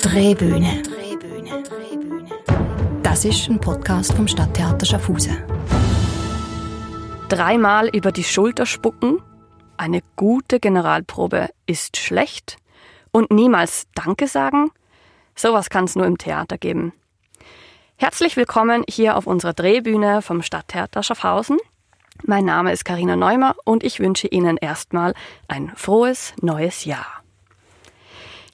[0.00, 0.82] Drehbühne.
[3.02, 5.38] Das ist ein Podcast vom Stadttheater Schaffhausen.
[7.28, 9.20] Dreimal über die Schulter spucken,
[9.76, 12.58] eine gute Generalprobe ist schlecht
[13.10, 14.70] und niemals Danke sagen,
[15.34, 16.92] sowas kann es nur im Theater geben.
[17.96, 21.58] Herzlich willkommen hier auf unserer Drehbühne vom Stadttheater Schaffhausen.
[22.22, 25.14] Mein Name ist Karina Neumer und ich wünsche Ihnen erstmal
[25.48, 27.19] ein frohes neues Jahr.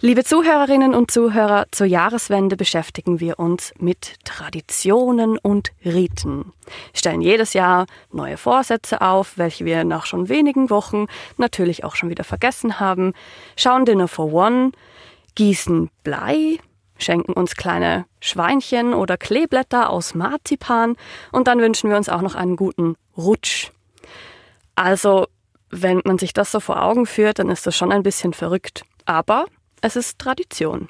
[0.02, 6.52] Liebe Zuhörerinnen und Zuhörer, zur Jahreswende beschäftigen wir uns mit Traditionen und Riten,
[6.92, 11.06] stellen jedes Jahr neue Vorsätze auf, welche wir nach schon wenigen Wochen
[11.38, 13.14] natürlich auch schon wieder vergessen haben,
[13.56, 14.72] schauen Dinner for One,
[15.34, 16.58] gießen Blei,
[16.98, 20.96] schenken uns kleine Schweinchen oder Kleeblätter aus Marzipan
[21.32, 23.70] und dann wünschen wir uns auch noch einen guten Rutsch.
[24.74, 25.26] Also,
[25.70, 28.84] wenn man sich das so vor Augen führt, dann ist das schon ein bisschen verrückt.
[29.06, 29.46] Aber
[29.80, 30.88] es ist Tradition.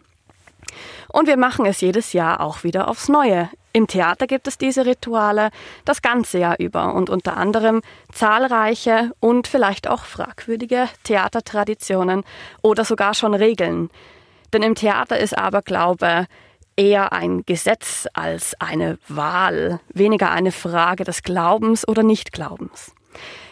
[1.08, 3.48] Und wir machen es jedes Jahr auch wieder aufs Neue.
[3.72, 5.50] Im Theater gibt es diese Rituale
[5.84, 12.24] das ganze Jahr über und unter anderem zahlreiche und vielleicht auch fragwürdige Theatertraditionen
[12.62, 13.90] oder sogar schon Regeln.
[14.52, 16.26] Denn im Theater ist Aberglaube
[16.76, 22.95] eher ein Gesetz als eine Wahl, weniger eine Frage des Glaubens oder Nichtglaubens.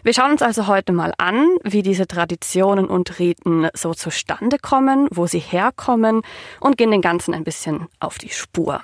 [0.03, 5.09] Wir schauen uns also heute mal an, wie diese Traditionen und Riten so zustande kommen,
[5.11, 6.23] wo sie herkommen
[6.61, 8.83] und gehen den Ganzen ein bisschen auf die Spur.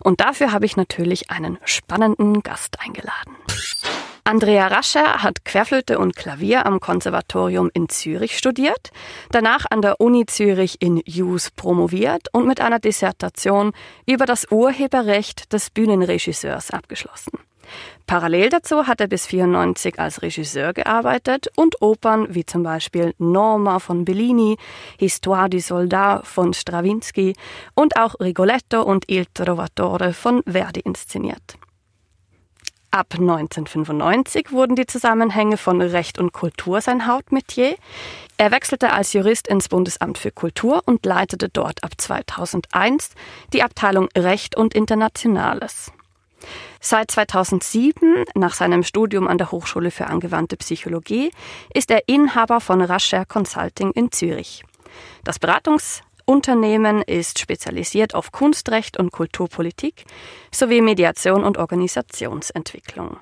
[0.00, 3.36] Und dafür habe ich natürlich einen spannenden Gast eingeladen.
[4.24, 8.90] Andrea Rascher hat Querflöte und Klavier am Konservatorium in Zürich studiert,
[9.30, 13.72] danach an der Uni Zürich in Jus promoviert und mit einer Dissertation
[14.06, 17.32] über das Urheberrecht des Bühnenregisseurs abgeschlossen.
[18.06, 23.78] Parallel dazu hat er bis 94 als Regisseur gearbeitet und Opern wie zum Beispiel Norma
[23.78, 24.56] von Bellini,
[24.98, 27.34] Histoire du Soldat von Stravinsky
[27.74, 31.56] und auch Rigoletto und Il Trovatore von Verdi inszeniert.
[32.92, 37.76] Ab 1995 wurden die Zusammenhänge von Recht und Kultur sein Hauptmetier.
[38.36, 43.10] Er wechselte als Jurist ins Bundesamt für Kultur und leitete dort ab 2001
[43.52, 45.92] die Abteilung Recht und Internationales.
[46.82, 51.30] Seit 2007, nach seinem Studium an der Hochschule für angewandte Psychologie,
[51.74, 54.64] ist er Inhaber von Rascher Consulting in Zürich.
[55.22, 60.04] Das Beratungsunternehmen ist spezialisiert auf Kunstrecht und Kulturpolitik
[60.50, 63.18] sowie Mediation und Organisationsentwicklung.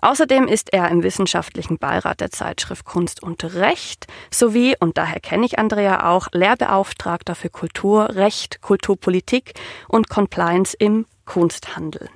[0.00, 5.44] Außerdem ist er im wissenschaftlichen Beirat der Zeitschrift Kunst und Recht sowie, und daher kenne
[5.44, 9.54] ich Andrea auch, Lehrbeauftragter für Kultur, Recht, Kulturpolitik
[9.88, 12.08] und Compliance im Kunsthandel.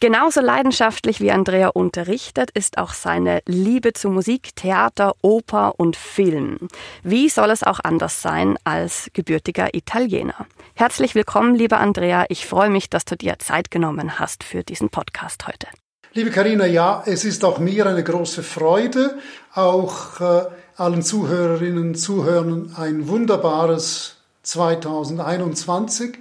[0.00, 6.68] Genauso leidenschaftlich wie Andrea unterrichtet, ist auch seine Liebe zu Musik, Theater, Oper und Film.
[7.02, 10.46] Wie soll es auch anders sein als gebürtiger Italiener?
[10.74, 12.26] Herzlich willkommen, liebe Andrea.
[12.28, 15.66] Ich freue mich, dass du dir Zeit genommen hast für diesen Podcast heute.
[16.12, 19.18] Liebe Karina, ja, es ist auch mir eine große Freude,
[19.52, 20.44] auch äh,
[20.76, 24.14] allen Zuhörerinnen und Zuhörern ein wunderbares
[24.44, 26.18] 2021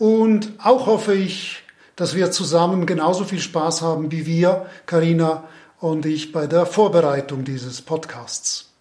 [0.00, 1.62] und auch hoffe ich,
[2.00, 5.44] dass wir zusammen genauso viel Spaß haben wie wir, Karina
[5.80, 8.72] und ich, bei der Vorbereitung dieses Podcasts.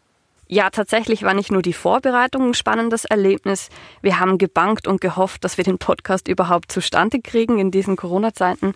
[0.47, 3.67] Ja, tatsächlich war nicht nur die Vorbereitung ein spannendes Erlebnis.
[4.01, 8.73] Wir haben gebankt und gehofft, dass wir den Podcast überhaupt zustande kriegen in diesen Corona-Zeiten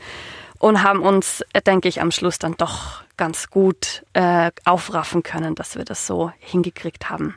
[0.60, 5.78] und haben uns, denke ich, am Schluss dann doch ganz gut äh, aufraffen können, dass
[5.78, 7.36] wir das so hingekriegt haben.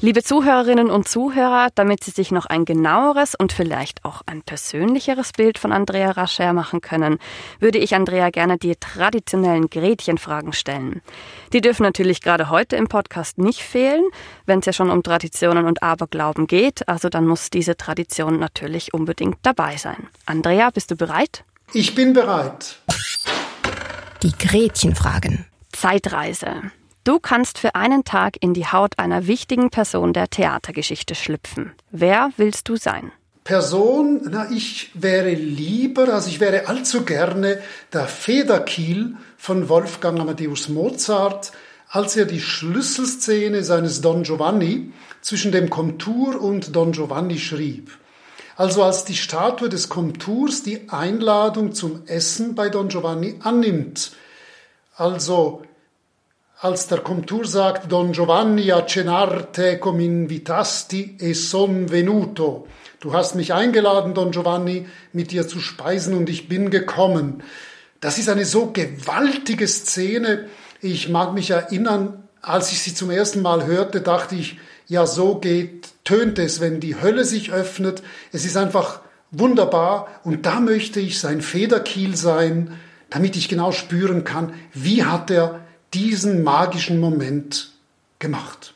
[0.00, 5.32] Liebe Zuhörerinnen und Zuhörer, damit Sie sich noch ein genaueres und vielleicht auch ein persönlicheres
[5.32, 7.18] Bild von Andrea Rascher machen können,
[7.58, 11.02] würde ich Andrea gerne die traditionellen Gretchenfragen stellen.
[11.52, 14.04] Die dürfen natürlich gerade heute im Podcast nicht fehlen,
[14.46, 18.94] wenn es ja schon um Traditionen und Aberglauben geht, also dann muss diese Tradition natürlich
[18.94, 20.06] unbedingt dabei sein.
[20.26, 21.42] Andrea, bist du bereit?
[21.72, 22.78] Ich bin bereit.
[24.22, 25.46] Die Gretchenfragen.
[25.72, 26.70] Zeitreise.
[27.08, 31.72] Du kannst für einen Tag in die Haut einer wichtigen Person der Theatergeschichte schlüpfen.
[31.90, 33.12] Wer willst du sein?
[33.44, 37.62] Person, na, ich wäre lieber, also ich wäre allzu gerne
[37.94, 41.52] der Federkiel von Wolfgang Amadeus Mozart,
[41.88, 47.90] als er die Schlüsselszene seines Don Giovanni zwischen dem Komtur und Don Giovanni schrieb.
[48.54, 54.12] Also als die Statue des Komturs die Einladung zum Essen bei Don Giovanni annimmt.
[54.94, 55.62] Also
[56.60, 62.66] als der Komtur sagt, Don Giovanni a cenarte com invitasti e son venuto.
[62.98, 67.44] Du hast mich eingeladen, Don Giovanni, mit dir zu speisen und ich bin gekommen.
[68.00, 70.46] Das ist eine so gewaltige Szene.
[70.80, 74.58] Ich mag mich erinnern, als ich sie zum ersten Mal hörte, dachte ich,
[74.88, 78.02] Ja, so geht, tönt es, wenn die Hölle sich öffnet.
[78.32, 79.00] Es ist einfach
[79.30, 82.72] wunderbar und da möchte ich sein Federkiel sein,
[83.10, 87.70] damit ich genau spüren kann, wie hat er diesen magischen Moment
[88.18, 88.74] gemacht.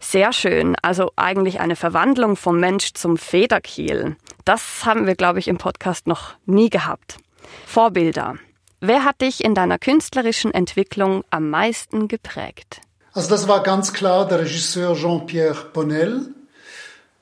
[0.00, 0.76] Sehr schön.
[0.82, 4.16] Also eigentlich eine Verwandlung vom Mensch zum Federkiel.
[4.44, 7.18] Das haben wir, glaube ich, im Podcast noch nie gehabt.
[7.66, 8.34] Vorbilder.
[8.80, 12.80] Wer hat dich in deiner künstlerischen Entwicklung am meisten geprägt?
[13.12, 16.34] Also das war ganz klar der Regisseur Jean-Pierre Bonnel.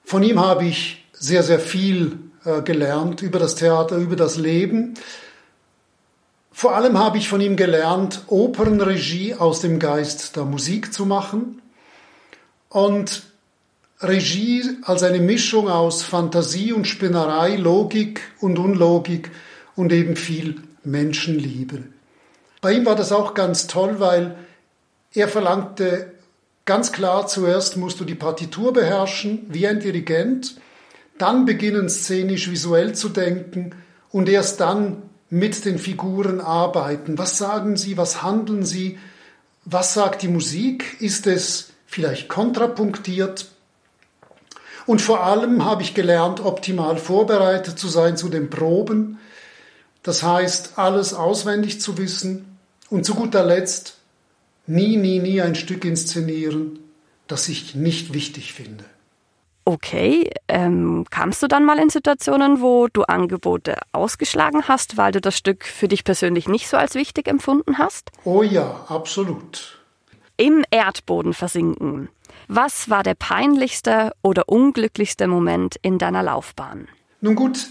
[0.05, 4.94] Von ihm habe ich sehr, sehr viel äh, gelernt über das Theater, über das Leben.
[6.52, 11.62] Vor allem habe ich von ihm gelernt, Opernregie aus dem Geist der Musik zu machen
[12.69, 13.23] und
[14.00, 19.31] Regie als eine Mischung aus Fantasie und Spinnerei, Logik und Unlogik
[19.76, 21.82] und eben viel Menschenliebe.
[22.61, 24.37] Bei ihm war das auch ganz toll, weil
[25.12, 26.12] er verlangte
[26.64, 30.56] ganz klar, zuerst musst du die Partitur beherrschen, wie ein Dirigent,
[31.19, 33.73] dann beginnen szenisch visuell zu denken
[34.11, 37.17] und erst dann mit den Figuren arbeiten.
[37.17, 38.99] Was sagen sie, was handeln sie,
[39.65, 41.00] was sagt die Musik?
[41.00, 43.49] Ist es vielleicht kontrapunktiert?
[44.87, 49.19] Und vor allem habe ich gelernt, optimal vorbereitet zu sein zu den Proben.
[50.03, 53.99] Das heißt, alles auswendig zu wissen und zu guter Letzt
[54.67, 56.81] nie, nie, nie ein Stück inszenieren,
[57.29, 58.85] das ich nicht wichtig finde.
[59.70, 65.20] Okay, ähm, kamst du dann mal in Situationen, wo du Angebote ausgeschlagen hast, weil du
[65.20, 68.11] das Stück für dich persönlich nicht so als wichtig empfunden hast?
[68.25, 69.78] Oh ja, absolut.
[70.37, 72.08] Im Erdboden versinken.
[72.49, 76.88] Was war der peinlichste oder unglücklichste Moment in deiner Laufbahn?
[77.20, 77.69] Nun gut,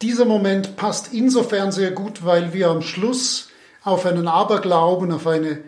[0.00, 3.50] dieser Moment passt insofern sehr gut, weil wir am Schluss
[3.82, 5.62] auf einen Aberglauben, auf eine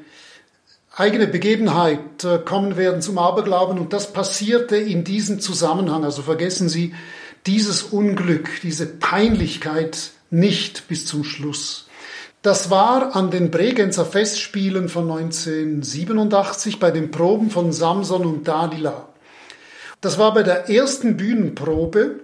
[0.97, 6.05] eigene Begebenheit äh, kommen werden zum Aberglauben und das passierte in diesem Zusammenhang.
[6.05, 6.95] Also vergessen Sie
[7.47, 11.87] dieses Unglück, diese Peinlichkeit nicht bis zum Schluss.
[12.43, 19.09] Das war an den Bregenzer Festspielen von 1987 bei den Proben von Samson und Dalila.
[20.01, 22.21] Das war bei der ersten Bühnenprobe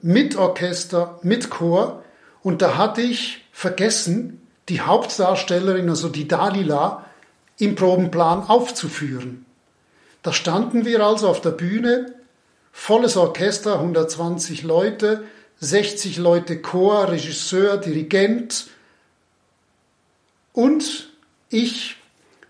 [0.00, 2.02] mit Orchester, mit Chor
[2.42, 7.04] und da hatte ich vergessen, die Hauptdarstellerin, also die Dalila,
[7.58, 9.46] im Probenplan aufzuführen.
[10.22, 12.14] Da standen wir also auf der Bühne,
[12.72, 15.24] volles Orchester, 120 Leute,
[15.60, 18.68] 60 Leute Chor, Regisseur, Dirigent
[20.52, 21.10] und
[21.48, 21.96] ich,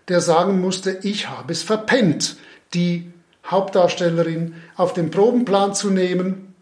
[0.07, 2.37] der sagen musste, ich habe es verpennt,
[2.73, 3.11] die
[3.45, 6.55] Hauptdarstellerin auf den Probenplan zu nehmen.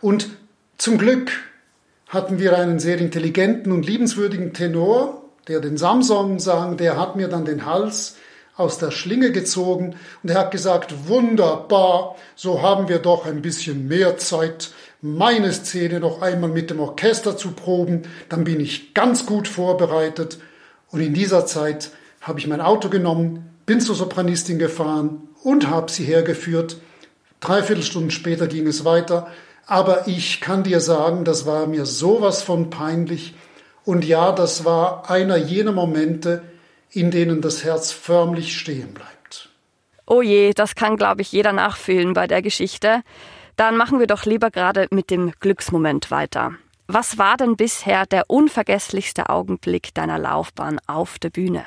[0.00, 0.28] Und
[0.76, 1.32] zum Glück
[2.08, 7.28] hatten wir einen sehr intelligenten und liebenswürdigen Tenor, der den Samson sang, der hat mir
[7.28, 8.16] dann den Hals
[8.56, 13.88] aus der Schlinge gezogen und er hat gesagt, wunderbar, so haben wir doch ein bisschen
[13.88, 19.26] mehr Zeit, meine Szene noch einmal mit dem Orchester zu proben, dann bin ich ganz
[19.26, 20.38] gut vorbereitet
[20.90, 21.90] und in dieser Zeit
[22.20, 26.78] habe ich mein Auto genommen, bin zur Sopranistin gefahren und habe sie hergeführt.
[27.40, 29.28] Dreiviertel Stunden später ging es weiter,
[29.66, 33.34] aber ich kann dir sagen, das war mir sowas von peinlich,
[33.88, 36.42] und ja, das war einer jener Momente,
[36.90, 39.48] in denen das Herz förmlich stehen bleibt.
[40.06, 43.00] Oh je, das kann, glaube ich, jeder nachfühlen bei der Geschichte.
[43.56, 46.52] Dann machen wir doch lieber gerade mit dem Glücksmoment weiter.
[46.86, 51.64] Was war denn bisher der unvergesslichste Augenblick deiner Laufbahn auf der Bühne?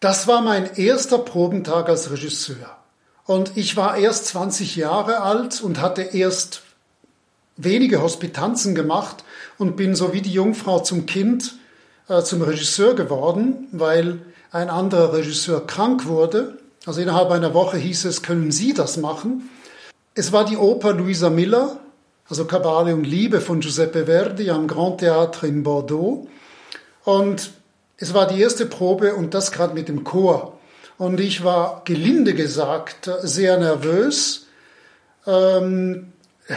[0.00, 2.76] Das war mein erster Probentag als Regisseur.
[3.24, 6.62] Und ich war erst 20 Jahre alt und hatte erst
[7.56, 9.22] wenige Hospitanzen gemacht
[9.58, 11.54] und bin so wie die Jungfrau zum Kind
[12.08, 16.58] äh, zum Regisseur geworden, weil ein anderer Regisseur krank wurde.
[16.84, 19.48] Also innerhalb einer Woche hieß es, können Sie das machen?
[20.14, 21.78] Es war die Oper Luisa Miller,
[22.28, 26.28] also Kabale und Liebe von Giuseppe Verdi am Grand Théâtre in Bordeaux.
[27.04, 27.52] Und
[27.96, 30.58] es war die erste Probe und das gerade mit dem Chor.
[30.98, 34.46] Und ich war gelinde gesagt sehr nervös.
[35.26, 36.12] Ähm,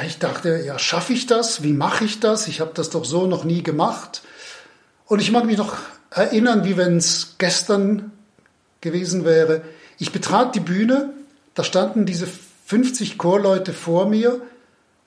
[0.06, 1.64] ich dachte, ja, schaffe ich das?
[1.64, 2.48] Wie mache ich das?
[2.48, 4.22] Ich habe das doch so noch nie gemacht.
[5.06, 5.78] Und ich mag mich noch
[6.10, 8.12] erinnern, wie wenn es gestern
[8.82, 9.62] gewesen wäre.
[9.98, 11.14] Ich betrat die Bühne,
[11.54, 12.28] da standen diese
[12.66, 14.42] 50 Chorleute vor mir.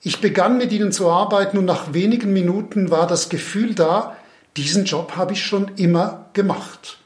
[0.01, 4.15] Ich begann mit ihnen zu arbeiten und nach wenigen Minuten war das Gefühl da,
[4.57, 6.97] diesen Job habe ich schon immer gemacht.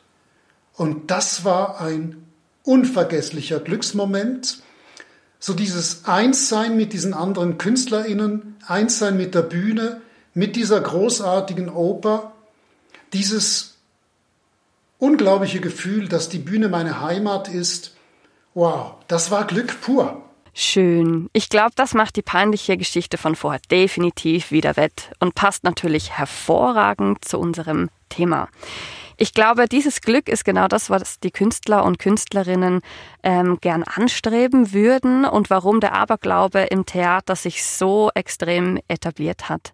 [0.76, 2.26] Und das war ein
[2.64, 4.64] unvergesslicher Glücksmoment
[5.44, 10.00] so dieses Einssein mit diesen anderen KünstlerInnen, Einssein mit der Bühne,
[10.34, 12.33] mit dieser großartigen Oper,
[13.14, 13.78] dieses
[14.98, 17.96] unglaubliche Gefühl, dass die Bühne meine Heimat ist.
[18.54, 20.22] Wow, das war Glück pur.
[20.56, 21.30] Schön.
[21.34, 26.12] Ich glaube, das macht die peinliche Geschichte von vorher definitiv wieder wett und passt natürlich
[26.12, 28.50] hervorragend zu unserem Thema.
[29.18, 32.82] Ich glaube, dieses Glück ist genau das, was die Künstler und Künstlerinnen
[33.24, 39.74] ähm, gern anstreben würden und warum der Aberglaube im Theater sich so extrem etabliert hat.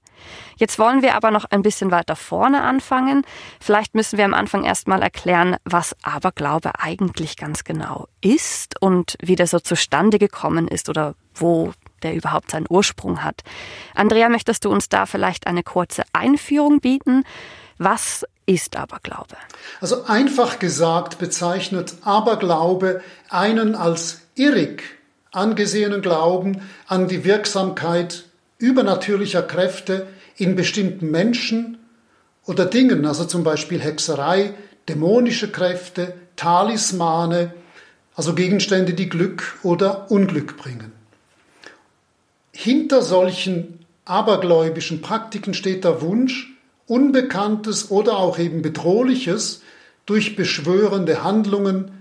[0.58, 3.24] Jetzt wollen wir aber noch ein bisschen weiter vorne anfangen.
[3.60, 9.36] Vielleicht müssen wir am Anfang erstmal erklären, was Aberglaube eigentlich ganz genau ist und wie
[9.36, 11.74] der so zustande gekommen ist oder wo
[12.04, 13.44] der überhaupt seinen Ursprung hat.
[13.96, 17.24] Andrea, möchtest du uns da vielleicht eine kurze Einführung bieten?
[17.78, 19.38] Was ist Aberglaube?
[19.80, 24.84] Also einfach gesagt bezeichnet Aberglaube einen als irrig
[25.32, 28.26] angesehenen Glauben an die Wirksamkeit
[28.60, 31.80] übernatürlicher Kräfte in bestimmten Menschen
[32.46, 34.54] oder Dingen, also zum Beispiel Hexerei,
[34.88, 37.54] dämonische Kräfte, Talismane,
[38.16, 40.92] also Gegenstände, die Glück oder Unglück bringen.
[42.52, 46.54] Hinter solchen abergläubischen Praktiken steht der Wunsch,
[46.88, 49.62] Unbekanntes oder auch eben Bedrohliches
[50.06, 51.92] durch beschwörende Handlungen,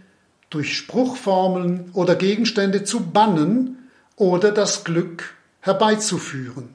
[0.51, 6.75] durch Spruchformeln oder Gegenstände zu bannen oder das Glück herbeizuführen.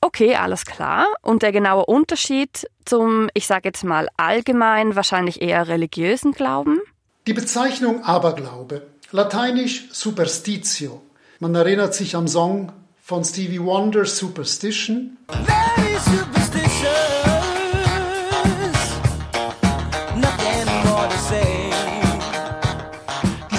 [0.00, 1.06] Okay, alles klar.
[1.22, 6.78] Und der genaue Unterschied zum, ich sage jetzt mal allgemein, wahrscheinlich eher religiösen Glauben?
[7.26, 11.02] Die Bezeichnung Aberglaube, lateinisch Superstitio.
[11.40, 15.16] Man erinnert sich am Song von Stevie Wonder Superstition.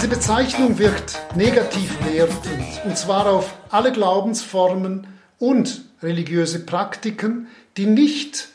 [0.08, 5.06] Diese Bezeichnung wirkt negativ wertend, und zwar auf alle Glaubensformen
[5.38, 8.48] und religiöse Praktiken, die nicht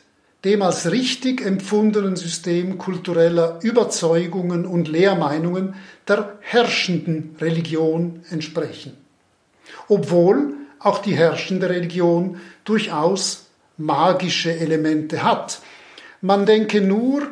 [0.45, 5.75] dem als richtig empfundenen System kultureller Überzeugungen und Lehrmeinungen
[6.07, 8.97] der herrschenden Religion entsprechen.
[9.87, 13.45] Obwohl auch die herrschende Religion durchaus
[13.77, 15.59] magische Elemente hat.
[16.19, 17.27] Man denke nur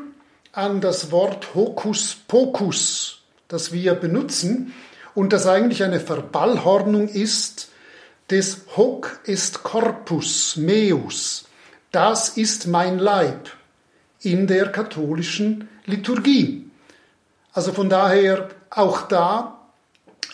[0.52, 3.21] an das Wort Hokus Pokus,
[3.52, 4.74] das wir benutzen
[5.14, 7.70] und das eigentlich eine Verballhornung ist
[8.30, 11.46] des Hoc est corpus meus.
[11.92, 13.50] Das ist mein Leib
[14.22, 16.70] in der katholischen Liturgie.
[17.54, 19.60] Also von daher auch da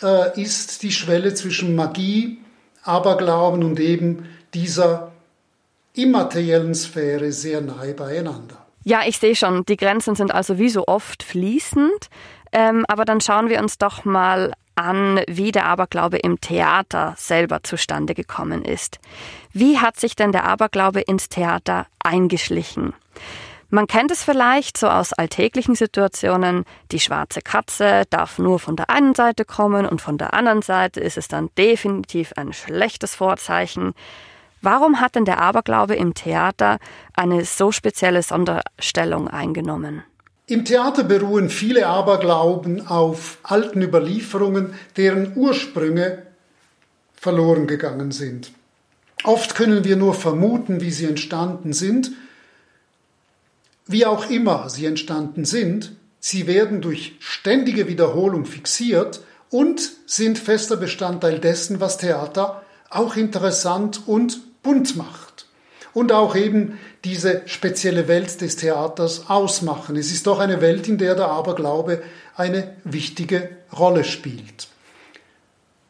[0.02, 2.38] äh, ist die Schwelle zwischen Magie,
[2.84, 5.12] Aberglauben und eben dieser
[5.94, 8.64] immateriellen Sphäre sehr nahe beieinander.
[8.84, 12.08] Ja, ich sehe schon, die Grenzen sind also wie so oft fließend.
[12.52, 17.62] Ähm, aber dann schauen wir uns doch mal an, wie der Aberglaube im Theater selber
[17.62, 18.98] zustande gekommen ist.
[19.52, 22.94] Wie hat sich denn der Aberglaube ins Theater eingeschlichen?
[23.70, 26.64] Man kennt es vielleicht so aus alltäglichen Situationen.
[26.90, 31.00] Die schwarze Katze darf nur von der einen Seite kommen und von der anderen Seite
[31.00, 33.92] ist es dann definitiv ein schlechtes Vorzeichen.
[34.62, 36.78] Warum hat denn der Aberglaube im Theater
[37.14, 40.02] eine so spezielle Sonderstellung eingenommen?
[40.48, 46.22] Im Theater beruhen viele Aberglauben auf alten Überlieferungen, deren Ursprünge
[47.14, 48.50] verloren gegangen sind.
[49.24, 52.12] Oft können wir nur vermuten, wie sie entstanden sind.
[53.86, 60.78] Wie auch immer sie entstanden sind, sie werden durch ständige Wiederholung fixiert und sind fester
[60.78, 65.27] Bestandteil dessen, was Theater auch interessant und bunt macht
[65.94, 69.96] und auch eben diese spezielle Welt des Theaters ausmachen.
[69.96, 72.02] Es ist doch eine Welt, in der der Aberglaube
[72.36, 74.68] eine wichtige Rolle spielt.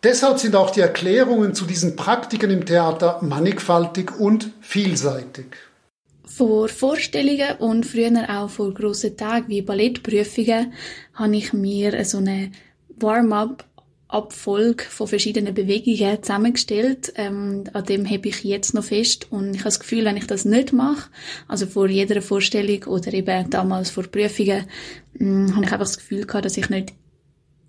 [0.03, 5.47] Deshalb sind auch die Erklärungen zu diesen Praktiken im Theater mannigfaltig und vielseitig.
[6.25, 10.73] Vor Vorstellungen und früher auch vor grossen Tagen wie Ballettprüfungen
[11.15, 12.53] habe ich mir so eine
[13.01, 13.65] Warm-up
[14.09, 17.13] Abfolge von verschiedenen Bewegungen zusammengestellt.
[17.17, 20.27] Ähm, an dem habe ich jetzt noch fest und ich habe das Gefühl, wenn ich
[20.27, 21.11] das nicht mache,
[21.47, 24.65] also vor jeder Vorstellung oder eben damals vor Prüfungen,
[25.15, 26.95] mh, mm, habe ich einfach das Gefühl gehabt, dass ich nicht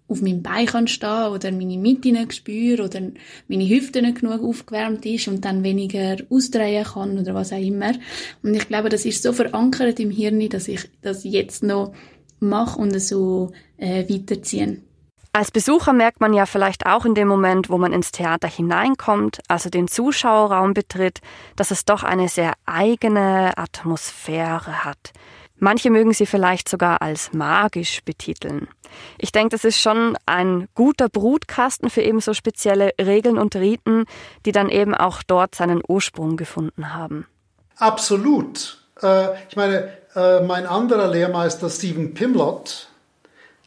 [0.08, 3.02] auf meinem Bein kann stehen oder meine Mitte nicht spüre oder
[3.48, 7.94] meine Hüfte nicht genug aufgewärmt ist und dann weniger ausdrehen kann oder was auch immer.
[8.42, 11.94] Und ich glaube, das ist so verankert im Hirn, dass ich das jetzt noch
[12.40, 14.84] mache und so äh, weiterziehen.
[15.32, 19.40] Als Besucher merkt man ja vielleicht auch in dem Moment, wo man ins Theater hineinkommt,
[19.48, 21.20] also den Zuschauerraum betritt,
[21.56, 25.14] dass es doch eine sehr eigene Atmosphäre hat.
[25.60, 28.70] Manche mögen sie vielleicht sogar als magisch betiteln.
[29.18, 34.06] Ich denke, das ist schon ein guter Brutkasten für eben so spezielle Regeln und Riten,
[34.46, 37.28] die dann eben auch dort seinen Ursprung gefunden haben.
[37.76, 38.80] Absolut.
[39.02, 42.89] Äh, ich meine, äh, mein anderer Lehrmeister Stephen Pimlott,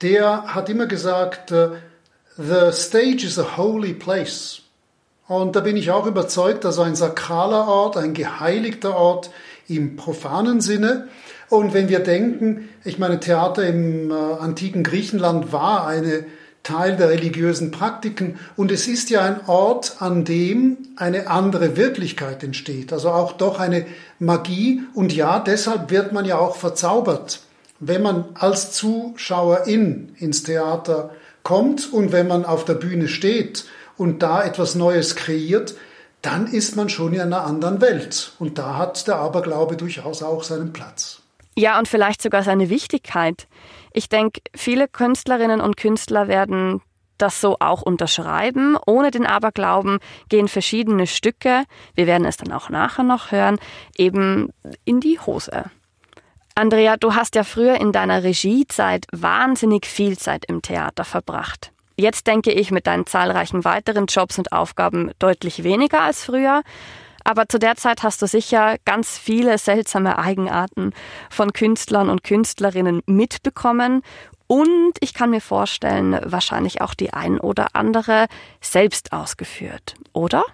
[0.02, 1.70] der hat immer gesagt, äh,
[2.36, 4.62] The stage is a holy place.
[5.28, 9.30] Und da bin ich auch überzeugt, dass ein sakraler Ort, ein geheiligter Ort
[9.68, 11.08] im profanen Sinne.
[11.50, 16.24] Und wenn wir denken, ich meine, Theater im äh, antiken Griechenland war eine
[16.62, 22.44] Teil der religiösen Praktiken und es ist ja ein Ort, an dem eine andere Wirklichkeit
[22.44, 23.84] entsteht, also auch doch eine
[24.20, 27.40] Magie und ja, deshalb wird man ja auch verzaubert,
[27.84, 31.10] wenn man als Zuschauerin ins Theater
[31.42, 33.64] kommt und wenn man auf der Bühne steht
[33.96, 35.74] und da etwas Neues kreiert,
[36.22, 40.44] dann ist man schon in einer anderen Welt und da hat der Aberglaube durchaus auch
[40.44, 41.22] seinen Platz.
[41.56, 43.48] Ja, und vielleicht sogar seine Wichtigkeit.
[43.92, 46.80] Ich denke, viele Künstlerinnen und Künstler werden
[47.18, 48.76] das so auch unterschreiben.
[48.86, 49.98] Ohne den Aberglauben
[50.28, 51.64] gehen verschiedene Stücke,
[51.96, 53.58] wir werden es dann auch nachher noch hören,
[53.96, 54.50] eben
[54.84, 55.64] in die Hose.
[56.54, 61.72] Andrea, du hast ja früher in deiner Regiezeit wahnsinnig viel Zeit im Theater verbracht.
[61.96, 66.62] Jetzt denke ich mit deinen zahlreichen weiteren Jobs und Aufgaben deutlich weniger als früher.
[67.24, 70.92] Aber zu der Zeit hast du sicher ganz viele seltsame Eigenarten
[71.30, 74.02] von Künstlern und Künstlerinnen mitbekommen
[74.48, 78.26] und ich kann mir vorstellen, wahrscheinlich auch die ein oder andere
[78.60, 80.44] selbst ausgeführt, oder?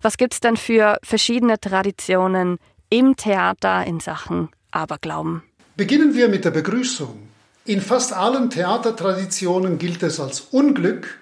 [0.00, 2.58] Was gibt's denn für verschiedene Traditionen
[2.88, 5.42] im Theater in Sachen Aberglauben?
[5.76, 7.28] Beginnen wir mit der Begrüßung.
[7.64, 11.18] In fast allen Theatertraditionen gilt es als Unglück,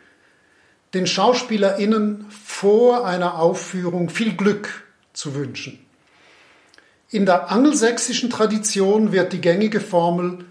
[0.94, 5.78] den SchauspielerInnen vor einer Aufführung viel Glück zu wünschen.
[7.10, 10.44] In der angelsächsischen Tradition wird die gängige Formel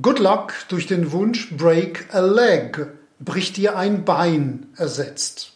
[0.00, 2.86] Good luck durch den Wunsch Break a leg,
[3.18, 5.52] bricht dir ein Bein ersetzt.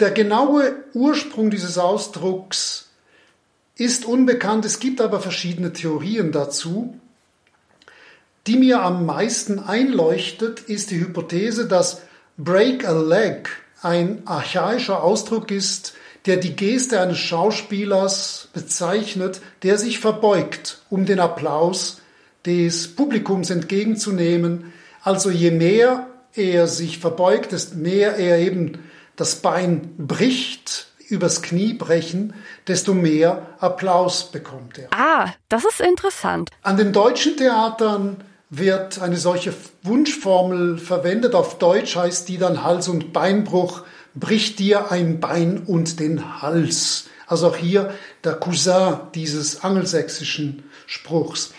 [0.00, 2.90] Der genaue Ursprung dieses Ausdrucks
[3.76, 6.98] ist unbekannt, es gibt aber verschiedene Theorien dazu.
[8.46, 12.02] Die mir am meisten einleuchtet, ist die Hypothese, dass
[12.36, 13.48] Break a leg
[13.82, 15.94] ein archaischer Ausdruck ist,
[16.26, 22.00] der die Geste eines Schauspielers bezeichnet, der sich verbeugt, um den Applaus
[22.46, 24.72] des Publikums entgegenzunehmen.
[25.02, 28.78] Also je mehr er sich verbeugt, desto mehr er eben
[29.16, 32.34] das Bein bricht, übers Knie brechen,
[32.66, 34.88] desto mehr Applaus bekommt er.
[34.92, 36.50] Ah, das ist interessant.
[36.62, 41.34] An den deutschen Theatern wird eine solche Wunschformel verwendet.
[41.34, 43.82] Auf Deutsch heißt die dann Hals- und Beinbruch,
[44.14, 47.06] bricht dir ein Bein und den Hals.
[47.26, 47.94] Also auch hier
[48.24, 51.54] der Cousin dieses angelsächsischen Spruchs.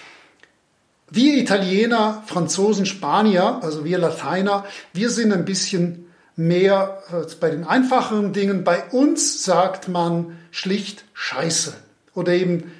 [1.09, 6.02] Wir Italiener, Franzosen, Spanier, also wir Lateiner, wir sind ein bisschen
[6.35, 8.63] mehr äh, bei den einfacheren Dingen.
[8.63, 11.73] Bei uns sagt man schlicht Scheiße
[12.13, 12.71] oder eben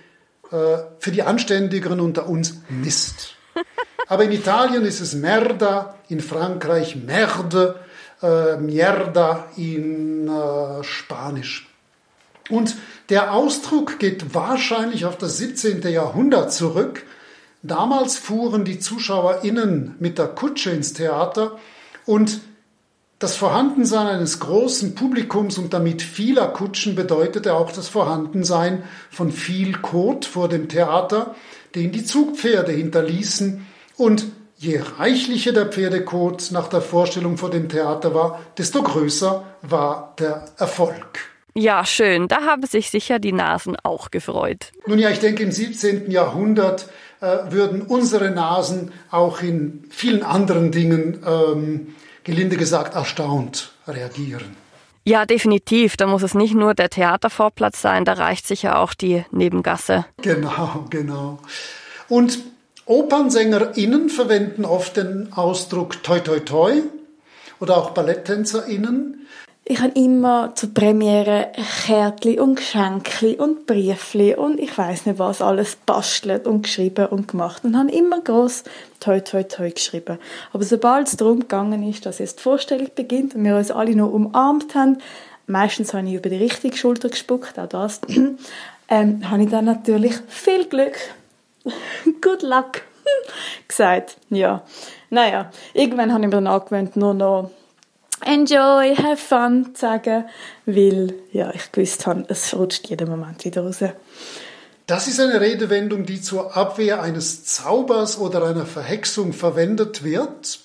[0.52, 3.36] äh, für die Anständigeren unter uns Mist.
[4.08, 7.80] Aber in Italien ist es Merda, in Frankreich Merde,
[8.22, 11.70] äh, Mierda in äh, Spanisch.
[12.50, 12.76] Und
[13.10, 15.82] der Ausdruck geht wahrscheinlich auf das 17.
[15.84, 17.06] Jahrhundert zurück.
[17.62, 21.58] Damals fuhren die ZuschauerInnen mit der Kutsche ins Theater
[22.06, 22.42] und
[23.24, 29.78] das Vorhandensein eines großen Publikums und damit vieler Kutschen bedeutete auch das Vorhandensein von viel
[29.78, 31.34] Kot vor dem Theater,
[31.74, 38.14] den die Zugpferde hinterließen und Je reichlicher der Pferdekot nach der Vorstellung vor dem Theater
[38.14, 41.20] war, desto größer war der Erfolg.
[41.54, 42.30] Ja, schön.
[42.30, 44.72] Da haben sich sicher die Nasen auch gefreut.
[44.88, 46.10] Nun ja, ich denke, im 17.
[46.10, 46.88] Jahrhundert
[47.20, 54.56] äh, würden unsere Nasen auch in vielen anderen Dingen, ähm, gelinde gesagt, erstaunt reagieren.
[55.06, 55.98] Ja, definitiv.
[55.98, 60.06] Da muss es nicht nur der Theatervorplatz sein, da reicht sicher auch die Nebengasse.
[60.22, 61.40] Genau, genau.
[62.08, 62.40] Und
[62.86, 66.82] OpernsängerInnen verwenden oft den Ausdruck toi toi toi
[67.60, 69.23] oder auch BalletttänzerInnen.
[69.66, 71.54] Ich habe immer zur Premiere
[71.86, 77.30] Kärtchen und Geschenke und Briefli und ich weiß nicht was alles bastelt und geschrieben und
[77.30, 78.66] gemacht und habe immer groß
[79.00, 80.20] toi toi toi geschrieben.
[80.52, 83.96] Aber sobald es darum gegangen ist, dass jetzt die Vorstellung beginnt und wir uns alle
[83.96, 84.98] noch umarmt haben,
[85.48, 88.02] meistens habe ich über die richtige Schulter gespuckt, auch das,
[88.90, 90.98] ähm, habe ich dann natürlich viel Glück
[92.22, 92.82] Good luck
[93.70, 94.18] gesagt.
[94.30, 94.64] Ja.
[95.10, 97.50] Naja, irgendwann habe ich mir dann angewöhnt, nur noch
[98.26, 100.26] enjoy, have fun zu sagen,
[100.66, 103.84] weil ja, ich gewusst habe, es rutscht jeden Moment wieder raus.
[104.88, 110.60] Das ist eine Redewendung, die zur Abwehr eines Zaubers oder einer Verhexung verwendet wird,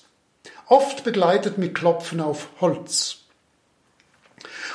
[0.67, 3.19] oft begleitet mit Klopfen auf Holz.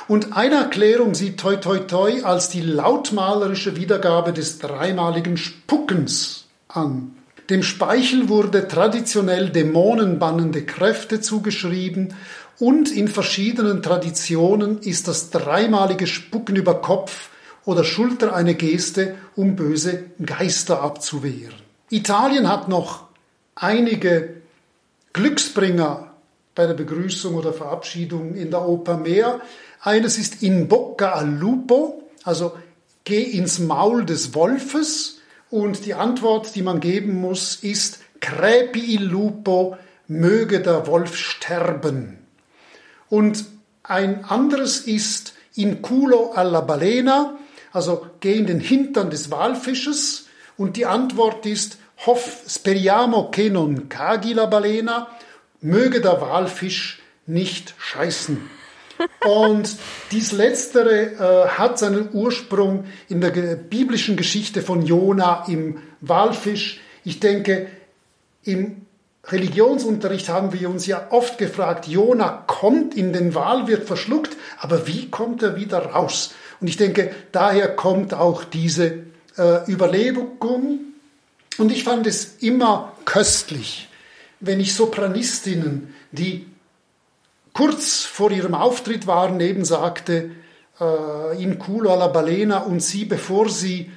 [0.07, 7.15] Und eine Erklärung sieht Toi Toi Toi als die lautmalerische Wiedergabe des dreimaligen Spuckens an.
[7.49, 12.15] Dem Speichel wurde traditionell dämonenbannende Kräfte zugeschrieben
[12.59, 17.29] Und in verschiedenen Traditionen ist das dreimalige Spucken über Kopf
[17.65, 21.55] oder Schulter eine Geste, um böse Geister abzuwehren.
[21.89, 23.07] Italien hat noch
[23.55, 24.41] einige
[25.13, 26.11] Glücksbringer
[26.55, 29.41] bei der Begrüßung oder Verabschiedung in der Oper mehr.
[29.81, 32.53] Eines ist in bocca al lupo, also
[33.03, 35.19] geh ins Maul des Wolfes.
[35.49, 42.19] Und die Antwort, die man geben muss, ist crepi il lupo, möge der Wolf sterben.
[43.15, 43.45] Und
[43.81, 47.37] ein anderes ist in culo alla balena,
[47.71, 50.27] also geh in den Hintern des Walfisches.
[50.57, 55.07] Und die Antwort ist hoff, speriamo che non caghi la balena,
[55.61, 58.49] möge der Walfisch nicht scheißen.
[59.25, 59.77] Und
[60.11, 66.81] dies letztere äh, hat seinen Ursprung in der biblischen Geschichte von Jona im Walfisch.
[67.05, 67.67] Ich denke,
[68.43, 68.84] im
[69.27, 74.87] Religionsunterricht haben wir uns ja oft gefragt, Jona kommt in den Wal, wird verschluckt, aber
[74.87, 76.33] wie kommt er wieder raus?
[76.61, 79.05] Und ich denke, daher kommt auch diese
[79.37, 80.79] äh, Überlegung.
[81.57, 83.89] Und ich fand es immer köstlich,
[84.39, 86.45] wenn ich Sopranistinnen, die
[87.53, 90.31] kurz vor ihrem Auftritt waren, eben sagte,
[90.79, 93.91] äh, in Culo alla Balena und sie, bevor sie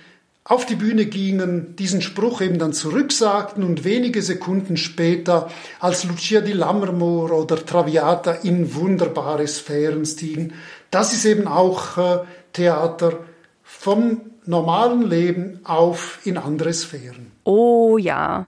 [0.49, 6.41] auf die Bühne gingen, diesen Spruch eben dann zurücksagten und wenige Sekunden später als Lucia
[6.41, 10.55] di Lammermoor oder Traviata in wunderbare Sphären stiegen.
[10.91, 12.21] Das ist eben auch äh,
[12.55, 13.19] Theater
[13.63, 17.31] vom normalen Leben auf in andere Sphären.
[17.45, 18.47] Oh ja.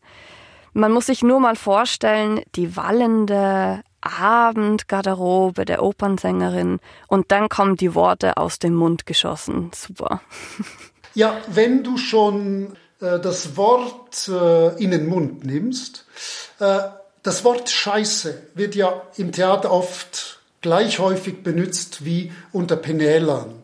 [0.73, 7.95] Man muss sich nur mal vorstellen, die wallende Abendgarderobe der Opernsängerin und dann kommen die
[7.95, 9.71] Worte aus dem Mund geschossen.
[9.75, 10.23] Super.
[11.15, 16.07] Ja, wenn du schon äh, das Wort äh, in den Mund nimmst,
[16.61, 16.81] äh,
[17.23, 23.55] das Wort Scheiße wird ja im Theater oft gleich häufig benutzt wie unter Penälern.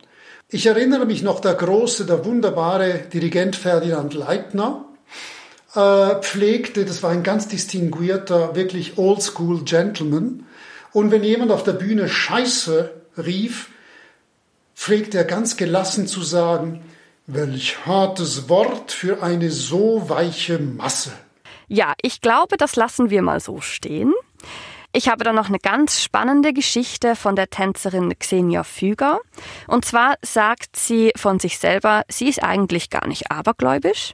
[0.49, 4.85] Ich erinnere mich noch, der große, der wunderbare Dirigent Ferdinand Leitner
[5.75, 10.47] äh, pflegte, das war ein ganz distinguierter, wirklich oldschool Gentleman.
[10.93, 13.69] Und wenn jemand auf der Bühne Scheiße rief,
[14.75, 16.83] pflegte er ganz gelassen zu sagen,
[17.29, 21.13] Welch hartes Wort für eine so weiche Masse.
[21.67, 24.15] Ja, ich glaube, das lassen wir mal so stehen.
[24.93, 29.19] Ich habe da noch eine ganz spannende Geschichte von der Tänzerin Xenia Füger.
[29.67, 34.13] Und zwar sagt sie von sich selber, sie ist eigentlich gar nicht abergläubisch.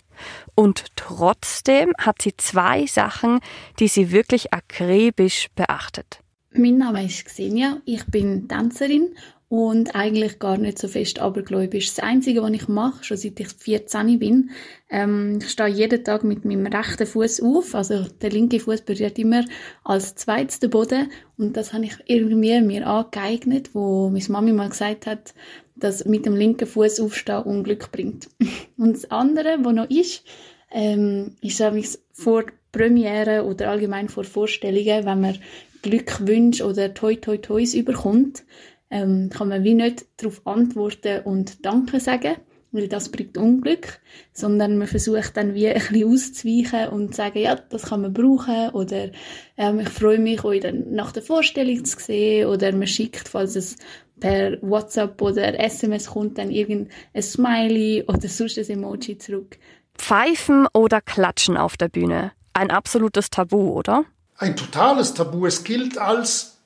[0.55, 3.41] Und trotzdem hat sie zwei Sachen,
[3.79, 6.21] die sie wirklich akribisch beachtet.
[6.55, 9.15] Mein Name ist Xenia, ich bin Tänzerin
[9.53, 11.95] und eigentlich gar nicht so fest abergläubisch.
[11.95, 14.51] Das Einzige, was ich mache, schon seit ich 14 bin,
[14.89, 19.19] ähm, ich stehe jeden Tag mit meinem rechten Fuß auf, also der linke Fuß berührt
[19.19, 19.45] immer
[19.85, 24.71] als zweites den Boden und das habe ich irgendwie mir angeeignet, wo meine Mami mal
[24.71, 25.35] gesagt hat,
[25.77, 28.31] dass mit dem linken Fuß aufstehen Unglück bringt.
[28.79, 30.25] Und das andere, was noch ist,
[30.71, 35.39] ähm, ist nämlich vor Premiere oder allgemein vor Vorstellungen, wenn man
[35.83, 38.45] Glückwünsche oder Toi Toi Tois überkommt,
[38.93, 42.37] ähm, kann man wie nicht darauf antworten und Danke sagen,
[42.73, 44.01] weil das bringt Unglück,
[44.33, 48.13] sondern man versucht dann wie ein bisschen auszuweichen und zu sagen, ja, das kann man
[48.13, 49.09] brauchen oder
[49.57, 53.57] ähm, ich freue mich, euch dann nach der Vorstellung zu sehen oder man schickt, falls
[53.57, 53.77] es
[54.21, 59.59] per WhatsApp oder SMS kommt, dann irgendein Smiley oder sonst ein Emoji zurück.
[59.97, 62.33] Pfeifen oder Klatschen auf der Bühne?
[62.53, 64.05] Ein absolutes Tabu, oder?
[64.37, 65.47] Ein totales Tabu.
[65.47, 66.59] Es gilt als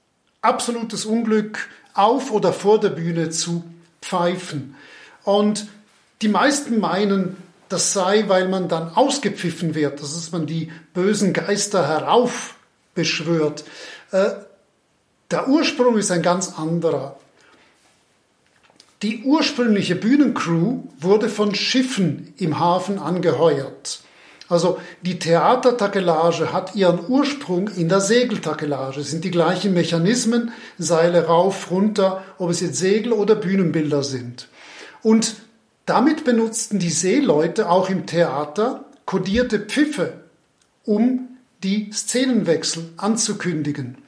[0.43, 3.65] absolutes Unglück, auf oder vor der Bühne zu
[4.03, 4.77] pfeifen.
[5.25, 5.67] Und
[6.23, 7.37] die meisten meinen,
[7.69, 13.65] das sei, weil man dann ausgepfiffen wird, dass man die bösen Geister heraufbeschwört.
[14.13, 14.31] Äh,
[15.31, 17.19] der Ursprung ist ein ganz anderer.
[19.03, 24.01] Die ursprüngliche Bühnencrew wurde von Schiffen im Hafen angeheuert.
[24.49, 29.01] Also die Theatertakelage hat ihren Ursprung in der Segeltakelage.
[29.01, 34.49] Es sind die gleichen Mechanismen, Seile rauf, runter, ob es jetzt Segel oder Bühnenbilder sind.
[35.03, 35.37] Und
[35.85, 40.15] damit benutzten die Seeleute auch im Theater kodierte Pfiffe,
[40.85, 41.29] um
[41.63, 43.99] die Szenenwechsel anzukündigen.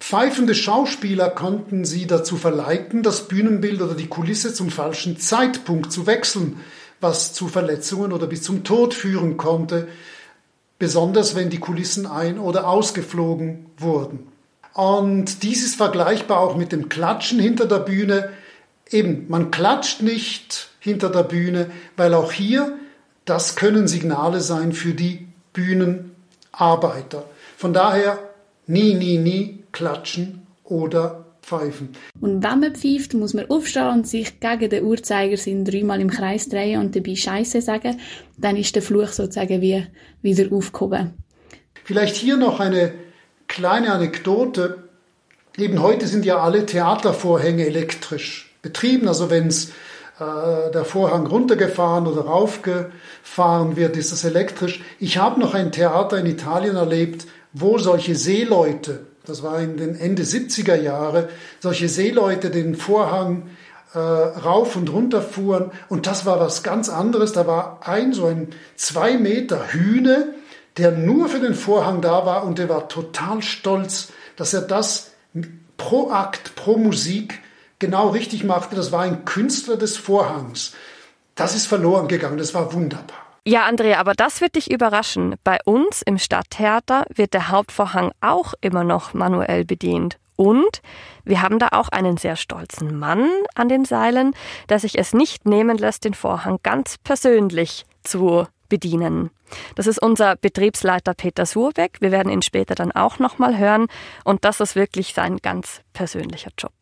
[0.00, 6.08] Pfeifende Schauspieler konnten sie dazu verleiten, das Bühnenbild oder die Kulisse zum falschen Zeitpunkt zu
[6.08, 6.58] wechseln,
[7.02, 9.88] was zu Verletzungen oder bis zum Tod führen konnte,
[10.78, 14.28] besonders wenn die Kulissen ein- oder ausgeflogen wurden.
[14.72, 18.30] Und dies ist vergleichbar auch mit dem Klatschen hinter der Bühne.
[18.88, 22.78] Eben, man klatscht nicht hinter der Bühne, weil auch hier,
[23.24, 27.24] das können Signale sein für die Bühnenarbeiter.
[27.56, 28.18] Von daher
[28.66, 31.90] nie, nie, nie klatschen oder pfeifen.
[32.20, 36.48] Und wenn man pfeift, muss man aufstehen und sich gegen den Uhrzeigersinn dreimal im Kreis
[36.48, 38.00] drehen und dabei Scheiße sagen.
[38.38, 39.84] Dann ist der Fluch sozusagen wie
[40.22, 41.12] wieder aufgehoben.
[41.84, 42.92] Vielleicht hier noch eine
[43.48, 44.84] kleine Anekdote.
[45.58, 49.08] Eben heute sind ja alle Theatervorhänge elektrisch betrieben.
[49.08, 49.72] Also wenn es
[50.18, 54.82] äh, der Vorhang runtergefahren oder raufgefahren wird, ist das elektrisch.
[54.98, 59.94] Ich habe noch ein Theater in Italien erlebt, wo solche Seeleute, das war in den
[59.94, 61.28] Ende 70er Jahre,
[61.60, 63.50] solche Seeleute den Vorhang
[63.94, 67.32] äh, rauf und runter fuhren und das war was ganz anderes.
[67.32, 70.34] Da war ein so ein zwei Meter Hühne,
[70.76, 75.10] der nur für den Vorhang da war und der war total stolz, dass er das
[75.76, 77.40] pro Akt, pro Musik
[77.78, 78.76] genau richtig machte.
[78.76, 80.72] Das war ein Künstler des Vorhangs.
[81.34, 82.38] Das ist verloren gegangen.
[82.38, 83.21] Das war wunderbar.
[83.44, 85.34] Ja, Andrea, aber das wird dich überraschen.
[85.42, 90.18] Bei uns im Stadttheater wird der Hauptvorhang auch immer noch manuell bedient.
[90.36, 90.80] Und
[91.24, 94.34] wir haben da auch einen sehr stolzen Mann an den Seilen,
[94.68, 99.30] der sich es nicht nehmen lässt, den Vorhang ganz persönlich zu bedienen.
[99.74, 102.00] Das ist unser Betriebsleiter Peter Surbeck.
[102.00, 103.86] Wir werden ihn später dann auch nochmal hören.
[104.24, 106.72] Und das ist wirklich sein ganz persönlicher Job.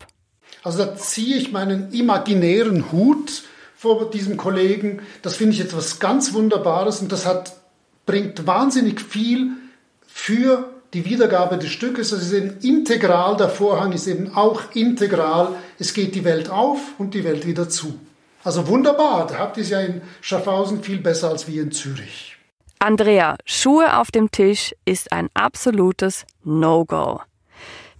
[0.62, 3.44] Also da ziehe ich meinen imaginären Hut
[3.80, 5.00] vor diesem Kollegen.
[5.22, 7.56] Das finde ich etwas ganz Wunderbares und das hat,
[8.04, 9.52] bringt wahnsinnig viel
[10.06, 12.10] für die Wiedergabe des Stückes.
[12.10, 15.54] Das ist eben integral, der Vorhang ist eben auch integral.
[15.78, 17.98] Es geht die Welt auf und die Welt wieder zu.
[18.44, 22.36] Also wunderbar, da habt ihr es ja in Schaffhausen viel besser als wir in Zürich.
[22.80, 27.22] Andrea, Schuhe auf dem Tisch ist ein absolutes No-Go.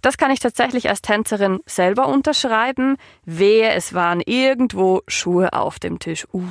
[0.01, 2.97] Das kann ich tatsächlich als Tänzerin selber unterschreiben.
[3.25, 6.27] Wehe, es waren irgendwo Schuhe auf dem Tisch.
[6.33, 6.41] Uh.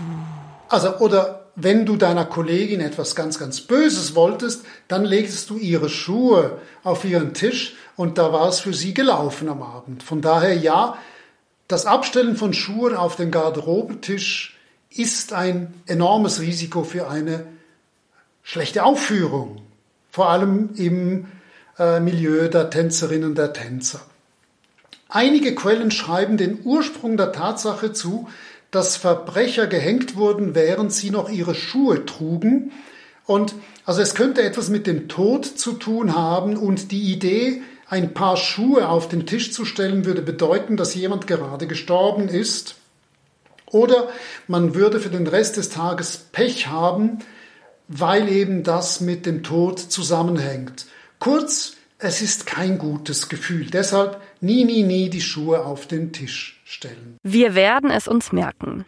[0.68, 5.88] Also, oder wenn du deiner Kollegin etwas ganz, ganz Böses wolltest, dann legst du ihre
[5.88, 10.04] Schuhe auf ihren Tisch und da war es für sie gelaufen am Abend.
[10.04, 10.96] Von daher ja,
[11.66, 14.56] das Abstellen von Schuhen auf den Garderobentisch
[14.90, 17.46] ist ein enormes Risiko für eine
[18.42, 19.62] schlechte Aufführung.
[20.10, 21.26] Vor allem im
[21.80, 24.00] äh, Milieu der Tänzerinnen und der Tänzer.
[25.08, 28.28] Einige Quellen schreiben den Ursprung der Tatsache zu,
[28.70, 32.70] dass Verbrecher gehängt wurden, während sie noch ihre Schuhe trugen.
[33.26, 38.14] Und also es könnte etwas mit dem Tod zu tun haben und die Idee, ein
[38.14, 42.76] paar Schuhe auf den Tisch zu stellen, würde bedeuten, dass jemand gerade gestorben ist.
[43.66, 44.08] Oder
[44.46, 47.18] man würde für den Rest des Tages Pech haben,
[47.88, 50.86] weil eben das mit dem Tod zusammenhängt.
[51.20, 53.66] Kurz, es ist kein gutes Gefühl.
[53.66, 57.18] Deshalb nie, nie, nie die Schuhe auf den Tisch stellen.
[57.22, 58.86] Wir werden es uns merken.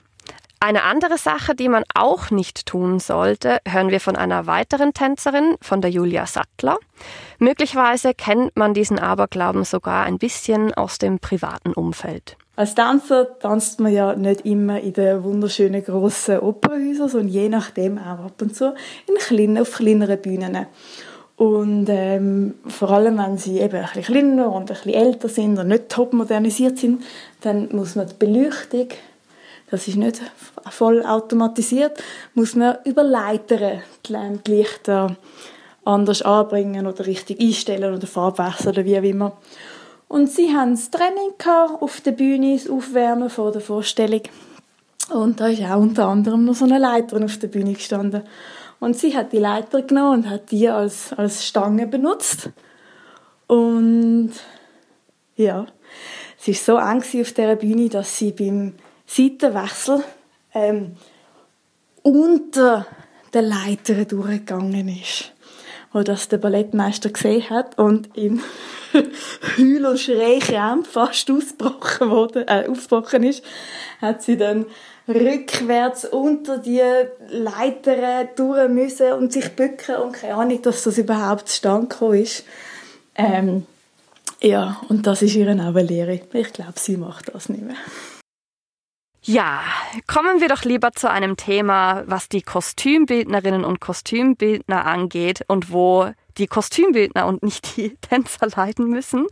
[0.58, 5.56] Eine andere Sache, die man auch nicht tun sollte, hören wir von einer weiteren Tänzerin,
[5.60, 6.78] von der Julia Sattler.
[7.38, 12.38] Möglicherweise kennt man diesen Aberglauben sogar ein bisschen aus dem privaten Umfeld.
[12.56, 17.98] Als Tänzer tanzt man ja nicht immer in den wunderschönen grossen Opernhäusern, sondern je nachdem
[17.98, 18.74] auch ab und zu
[19.06, 20.66] in kleinen, auf kleineren Bühnen.
[21.36, 25.58] Und ähm, vor allem, wenn sie eben ein bisschen kleiner und ein bisschen älter sind
[25.58, 27.02] und nicht top modernisiert sind,
[27.40, 28.88] dann muss man die Beleuchtung,
[29.70, 30.20] das ist nicht
[30.70, 32.02] voll automatisiert,
[32.34, 35.16] muss man über Leitern die Lichter
[35.84, 39.36] anders anbringen oder richtig einstellen oder Farbwechsel oder wie auch immer.
[40.08, 41.32] Und sie haben das Training
[41.80, 44.20] auf der Bühne, das Aufwärmen vor der Vorstellung.
[45.10, 48.22] Und da ist auch unter anderem noch so eine Leiter auf der Bühne gestanden.
[48.82, 52.50] Und sie hat die Leiter genommen und hat die als, als Stange benutzt.
[53.46, 54.32] Und
[55.36, 55.66] ja,
[56.36, 58.74] es war so eng auf dieser Bühne, dass sie beim
[59.06, 60.02] Seitenwechsel
[60.52, 60.96] ähm,
[62.02, 62.84] unter
[63.32, 65.32] der Leiter durchgegangen ist.
[65.92, 68.40] Und das der Ballettmeister gesehen hat und in
[69.58, 73.44] Heul- und Schreikrampf fast ausgebrochen, wurde, äh, ausgebrochen ist,
[74.00, 74.66] hat sie dann
[75.08, 76.82] rückwärts unter die
[77.28, 82.44] Leiter durch müssen und sich bücken und keine Ahnung, dass das überhaupt zustande ist.
[83.14, 83.66] Ähm,
[84.40, 86.20] ja, und das ist ihre Lehre.
[86.32, 87.76] Ich glaube, sie macht das nicht mehr.
[89.24, 89.60] Ja,
[90.08, 96.10] kommen wir doch lieber zu einem Thema, was die Kostümbildnerinnen und Kostümbildner angeht und wo
[96.38, 99.26] die Kostümbildner und nicht die Tänzer leiden müssen.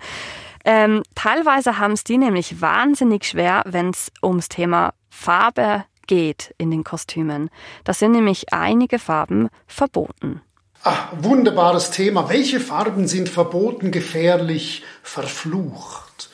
[0.65, 6.71] Ähm, teilweise haben es die nämlich wahnsinnig schwer, wenn es ums Thema Farbe geht in
[6.71, 7.51] den Kostümen.
[7.85, 10.41] Da sind nämlich einige Farben verboten.
[10.83, 12.29] Ach, wunderbares Thema.
[12.31, 16.31] Welche Farben sind verboten, gefährlich, verflucht?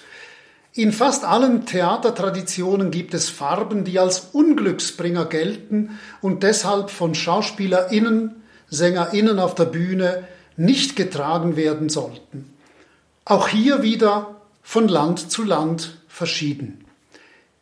[0.73, 8.43] In fast allen Theatertraditionen gibt es Farben, die als Unglücksbringer gelten und deshalb von SchauspielerInnen,
[8.69, 10.25] SängerInnen auf der Bühne
[10.57, 12.53] nicht getragen werden sollten.
[13.25, 16.86] Auch hier wieder von Land zu Land verschieden.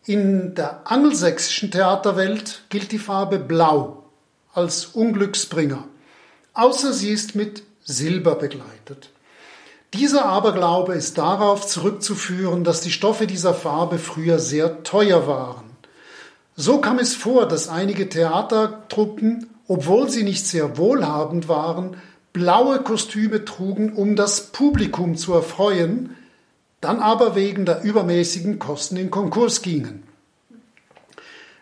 [0.07, 4.05] In der angelsächsischen Theaterwelt gilt die Farbe Blau
[4.53, 5.83] als Unglücksbringer,
[6.53, 9.09] außer sie ist mit Silber begleitet.
[9.95, 15.71] Dieser Aberglaube ist darauf zurückzuführen, dass die Stoffe dieser Farbe früher sehr teuer waren.
[16.55, 21.97] So kam es vor, dass einige Theatertruppen, obwohl sie nicht sehr wohlhabend waren,
[22.35, 26.15] blaue Kostüme trugen, um das Publikum zu erfreuen,
[26.85, 30.05] dann aber wegen der übermäßigen Kosten in Konkurs gingen.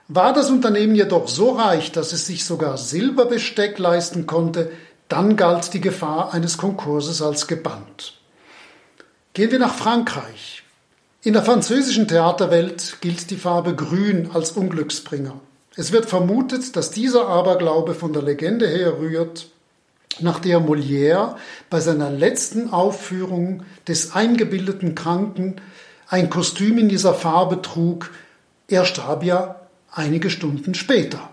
[0.08, 4.70] War das Unternehmen jedoch so reich, dass es sich sogar Silberbesteck leisten konnte,
[5.08, 8.18] dann galt die Gefahr eines Konkurses als gebannt.
[9.32, 10.64] Gehen wir nach Frankreich.
[11.22, 15.40] In der französischen Theaterwelt gilt die Farbe Grün als Unglücksbringer.
[15.76, 19.51] Es wird vermutet, dass dieser Aberglaube von der Legende herrührt,
[20.20, 21.36] nach der Molière
[21.70, 25.56] bei seiner letzten Aufführung des eingebildeten Kranken
[26.08, 28.10] ein Kostüm in dieser Farbe trug.
[28.68, 31.30] Er starb ja einige Stunden später.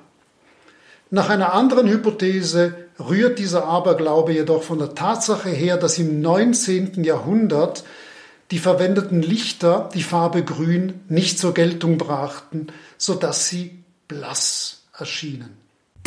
[1.12, 7.04] Nach einer anderen Hypothese rührt dieser Aberglaube jedoch von der Tatsache her, dass im 19.
[7.04, 7.84] Jahrhundert
[8.52, 15.59] die verwendeten Lichter die Farbe Grün nicht zur Geltung brachten, so dass sie blass erschienen.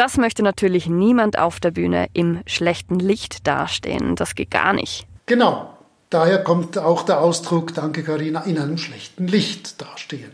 [0.02, 4.16] Das möchte natürlich niemand auf der Bühne im schlechten Licht dastehen.
[4.16, 5.06] Das geht gar nicht.
[5.26, 5.78] Genau.
[6.10, 10.32] Daher kommt auch der Ausdruck, danke Karina, in einem schlechten Licht dastehen.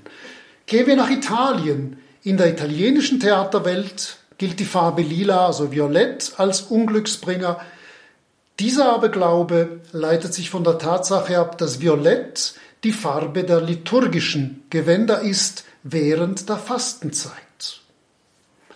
[0.64, 1.98] Gehen wir nach Italien.
[2.22, 7.60] In der italienischen Theaterwelt gilt die Farbe lila, also violett, als Unglücksbringer.
[8.60, 12.54] Dieser Aberglaube leitet sich von der Tatsache ab, dass Violett
[12.84, 17.47] die Farbe der liturgischen Gewänder ist während der Fastenzeit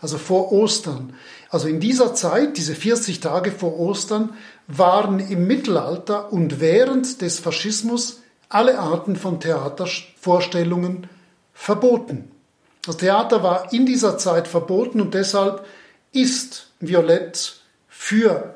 [0.03, 1.15] also vor Ostern.
[1.49, 4.31] Also in dieser Zeit, diese 40 Tage vor Ostern,
[4.67, 11.09] waren im Mittelalter und während des Faschismus alle Arten von Theatervorstellungen
[11.55, 12.31] verboten.
[12.85, 15.65] Das Theater war in dieser Zeit verboten und deshalb
[16.13, 18.55] ist Violett für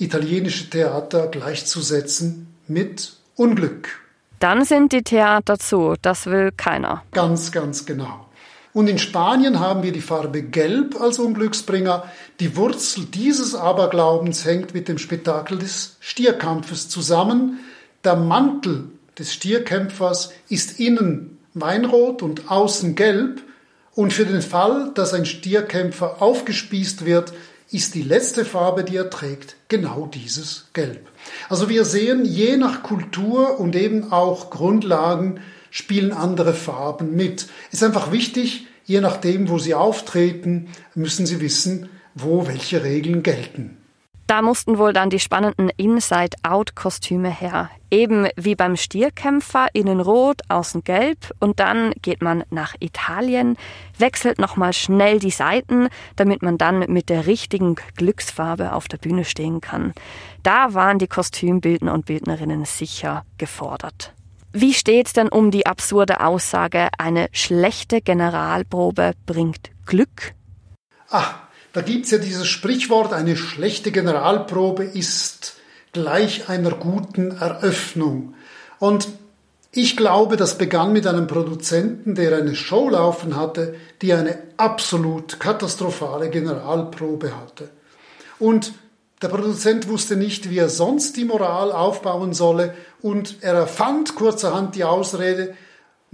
[0.00, 4.00] italienische Theater gleichzusetzen mit Unglück.
[4.40, 7.04] Dann sind die Theater zu, das will keiner.
[7.12, 8.26] Ganz, ganz genau.
[8.74, 12.04] Und in Spanien haben wir die Farbe Gelb als Unglücksbringer.
[12.40, 17.60] Die Wurzel dieses Aberglaubens hängt mit dem Spektakel des Stierkampfes zusammen.
[18.02, 18.84] Der Mantel
[19.18, 23.42] des Stierkämpfers ist innen weinrot und außen gelb.
[23.94, 27.34] Und für den Fall, dass ein Stierkämpfer aufgespießt wird,
[27.70, 31.08] ist die letzte Farbe, die er trägt, genau dieses Gelb.
[31.48, 35.40] Also wir sehen, je nach Kultur und eben auch Grundlagen
[35.72, 37.48] spielen andere Farben mit.
[37.72, 43.78] Ist einfach wichtig, je nachdem, wo sie auftreten, müssen sie wissen, wo welche Regeln gelten.
[44.26, 47.70] Da mussten wohl dann die spannenden Inside-Out-Kostüme her.
[47.90, 53.56] Eben wie beim Stierkämpfer, innen rot, außen gelb und dann geht man nach Italien,
[53.98, 59.24] wechselt nochmal schnell die Seiten, damit man dann mit der richtigen Glücksfarbe auf der Bühne
[59.24, 59.92] stehen kann.
[60.42, 64.14] Da waren die Kostümbildner und Bildnerinnen sicher gefordert.
[64.52, 70.34] Wie steht's denn um die absurde Aussage, eine schlechte Generalprobe bringt Glück?
[71.08, 71.34] Ah,
[71.72, 75.56] da gibt's ja dieses Sprichwort, eine schlechte Generalprobe ist
[75.92, 78.34] gleich einer guten Eröffnung.
[78.78, 79.08] Und
[79.70, 85.40] ich glaube, das begann mit einem Produzenten, der eine Show laufen hatte, die eine absolut
[85.40, 87.70] katastrophale Generalprobe hatte.
[88.38, 88.74] Und
[89.22, 94.74] der Produzent wusste nicht, wie er sonst die Moral aufbauen solle und er erfand kurzerhand
[94.74, 95.54] die Ausrede,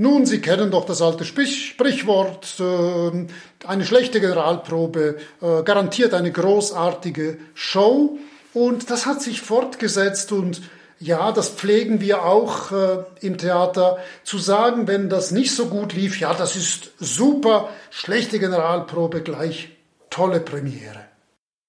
[0.00, 3.26] nun, Sie kennen doch das alte Sprichwort, äh,
[3.66, 8.16] eine schlechte Generalprobe äh, garantiert eine großartige Show.
[8.54, 10.62] Und das hat sich fortgesetzt und
[11.00, 15.94] ja, das pflegen wir auch äh, im Theater zu sagen, wenn das nicht so gut
[15.94, 19.70] lief, ja, das ist super, schlechte Generalprobe gleich
[20.10, 21.06] tolle Premiere.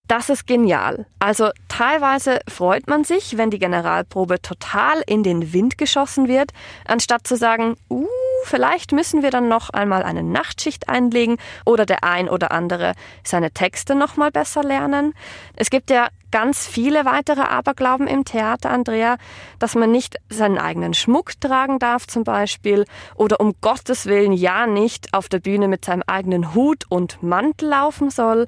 [0.10, 1.06] Das ist genial.
[1.20, 6.50] Also teilweise freut man sich, wenn die Generalprobe total in den Wind geschossen wird,
[6.88, 8.08] anstatt zu sagen, uh,
[8.44, 12.94] vielleicht müssen wir dann noch einmal eine Nachtschicht einlegen oder der ein oder andere
[13.24, 15.14] seine Texte noch mal besser lernen.
[15.56, 19.18] Es gibt ja ganz viele weitere Aberglauben im Theater, Andrea,
[19.60, 24.66] dass man nicht seinen eigenen Schmuck tragen darf zum Beispiel oder um Gottes Willen ja
[24.66, 28.48] nicht auf der Bühne mit seinem eigenen Hut und Mantel laufen soll.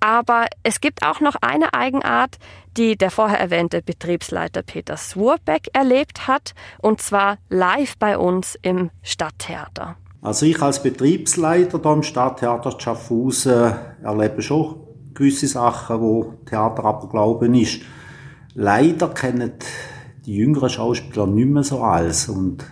[0.00, 2.38] Aber es gibt auch noch eine Eigenart,
[2.76, 8.90] die der vorher erwähnte Betriebsleiter Peter Swurbeck erlebt hat, und zwar live bei uns im
[9.02, 9.96] Stadttheater.
[10.20, 14.80] Also ich als Betriebsleiter hier im Stadttheater Schaffhausen erlebe schon
[15.14, 17.80] gewisse Sachen, wo Theater aber glauben ist.
[18.54, 19.52] Leider kennen
[20.26, 22.28] die jüngeren Schauspieler nicht mehr so als.
[22.28, 22.64] Und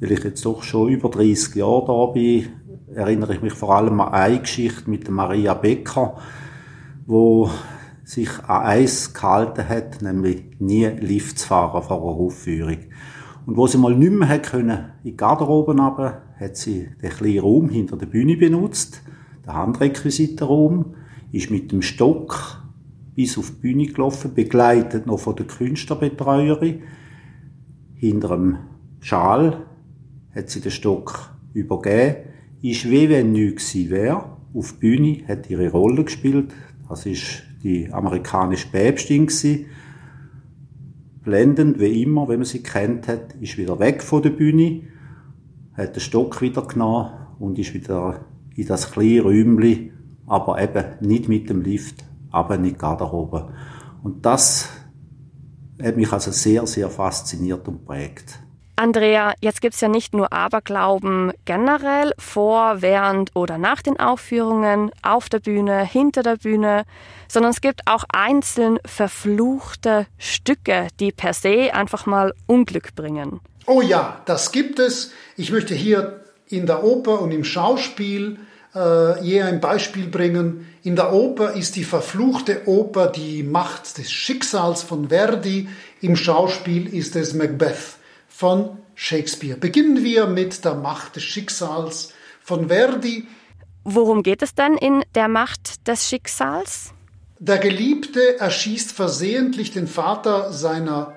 [0.00, 2.48] weil ich jetzt doch schon über 30 Jahre da bin,
[2.94, 6.16] erinnere ich mich vor allem an eine Geschichte mit Maria Becker,
[7.06, 7.50] wo
[8.04, 12.78] sich an eins gehalten hat, nämlich nie Lift zu fahren vor einer Aufführung.
[13.46, 17.40] Und wo sie mal nicht mehr können, in die Garderobe runter, hat sie den kleinen
[17.40, 19.02] Raum hinter der Bühne benutzt,
[19.44, 20.94] den Handrequisitenraum,
[21.32, 22.62] ist mit dem Stock
[23.14, 26.82] bis auf die Bühne gelaufen, begleitet noch von der Künstlerbetreuerin.
[27.94, 28.58] Hinter dem
[29.00, 29.66] Schal
[30.34, 32.16] hat sie den Stock übergeben,
[32.62, 34.36] ist wie wenn nichts gewesen wäre.
[34.54, 36.52] Auf der Bühne hat ihre Rolle gespielt.
[36.88, 39.66] Das ist die amerikanische Päpstin gewesen.
[41.22, 44.82] Blendend wie immer, wenn man sie kennt hat, ist wieder weg von der Bühne,
[45.72, 49.90] hat den Stock wieder genommen und ist wieder in das kleine Räumchen,
[50.26, 53.52] aber eben nicht mit dem Lift, aber nicht Garderobe.
[54.02, 54.68] Und das
[55.82, 58.43] hat mich also sehr, sehr fasziniert und prägt.
[58.76, 65.28] Andrea, jetzt gibt's ja nicht nur Aberglauben generell vor, während oder nach den Aufführungen, auf
[65.28, 66.84] der Bühne, hinter der Bühne,
[67.28, 73.40] sondern es gibt auch einzeln verfluchte Stücke, die per se einfach mal Unglück bringen.
[73.66, 75.12] Oh ja, das gibt es.
[75.36, 78.38] Ich möchte hier in der Oper und im Schauspiel
[78.74, 80.66] äh, je ein Beispiel bringen.
[80.82, 85.68] In der Oper ist die verfluchte Oper die Macht des Schicksals von Verdi,
[86.00, 87.96] im Schauspiel ist es Macbeth
[88.36, 89.56] von Shakespeare.
[89.56, 92.12] Beginnen wir mit der Macht des Schicksals
[92.42, 93.28] von Verdi.
[93.84, 96.92] Worum geht es denn in der Macht des Schicksals?
[97.38, 101.12] Der Geliebte erschießt versehentlich den Vater seiner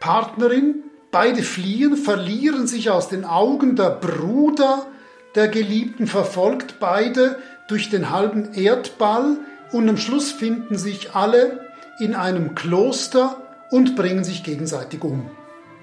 [0.00, 0.84] Partnerin.
[1.10, 3.76] Beide fliehen, verlieren sich aus den Augen.
[3.76, 4.86] Der Bruder
[5.34, 7.38] der Geliebten verfolgt beide
[7.68, 9.36] durch den halben Erdball
[9.72, 11.66] und am Schluss finden sich alle
[12.00, 15.30] in einem Kloster und bringen sich gegenseitig um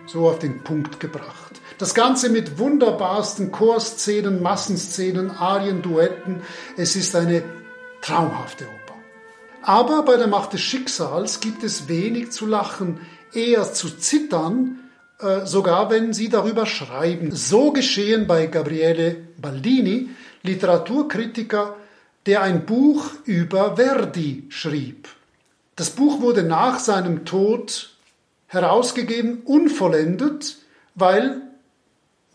[0.05, 1.61] so auf den Punkt gebracht.
[1.77, 6.41] Das Ganze mit wunderbarsten Chorszenen, Massenszenen, Arien, Duetten.
[6.77, 7.43] Es ist eine
[8.01, 8.95] traumhafte Oper.
[9.63, 12.99] Aber bei der Macht des Schicksals gibt es wenig zu lachen,
[13.33, 14.79] eher zu zittern,
[15.19, 17.31] äh, sogar wenn sie darüber schreiben.
[17.31, 20.09] So geschehen bei Gabriele Baldini,
[20.43, 21.75] Literaturkritiker,
[22.25, 25.07] der ein Buch über Verdi schrieb.
[25.75, 27.92] Das Buch wurde nach seinem Tod
[28.53, 30.57] herausgegeben, unvollendet,
[30.95, 31.41] weil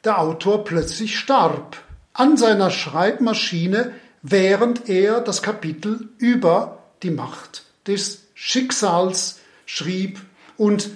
[0.04, 1.76] der Autor plötzlich starb
[2.12, 3.92] an seiner Schreibmaschine,
[4.22, 10.20] während er das Kapitel über die Macht des Schicksals schrieb.
[10.56, 10.90] Und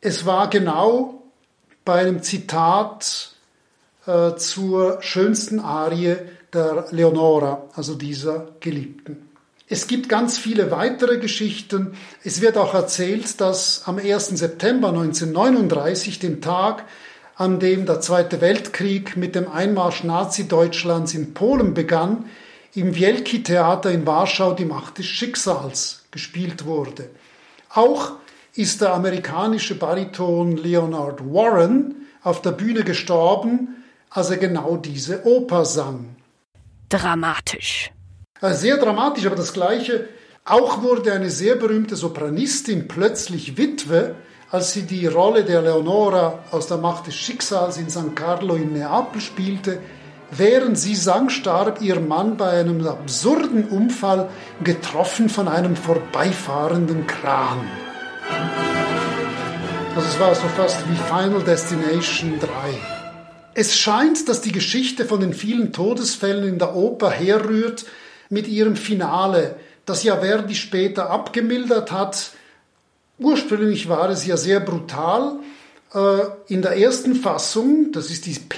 [0.00, 1.22] es war genau
[1.84, 3.34] bei einem Zitat
[4.06, 6.16] äh, zur schönsten Arie
[6.52, 9.31] der Leonora, also dieser Geliebten.
[9.72, 11.96] Es gibt ganz viele weitere Geschichten.
[12.22, 14.26] Es wird auch erzählt, dass am 1.
[14.38, 16.84] September 1939, dem Tag,
[17.36, 22.26] an dem der Zweite Weltkrieg mit dem Einmarsch Nazi-Deutschlands in Polen begann,
[22.74, 27.08] im Wielki-Theater in Warschau die Macht des Schicksals gespielt wurde.
[27.70, 28.16] Auch
[28.54, 35.64] ist der amerikanische Bariton Leonard Warren auf der Bühne gestorben, als er genau diese Oper
[35.64, 36.14] sang.
[36.90, 37.90] Dramatisch.
[38.50, 40.08] Sehr dramatisch, aber das Gleiche.
[40.44, 44.16] Auch wurde eine sehr berühmte Sopranistin plötzlich Witwe,
[44.50, 48.72] als sie die Rolle der Leonora aus der Macht des Schicksals in San Carlo in
[48.72, 49.78] Neapel spielte.
[50.32, 54.28] Während sie sang, starb ihr Mann bei einem absurden Unfall,
[54.64, 57.60] getroffen von einem vorbeifahrenden Kran.
[59.94, 62.48] Also es war so fast wie Final Destination 3.
[63.54, 67.84] Es scheint, dass die Geschichte von den vielen Todesfällen in der Oper herrührt
[68.32, 72.30] mit ihrem Finale, das ja Verdi später abgemildert hat.
[73.18, 75.34] Ursprünglich war es ja sehr brutal.
[75.92, 75.98] Äh,
[76.48, 78.48] in der ersten Fassung, das ist die St.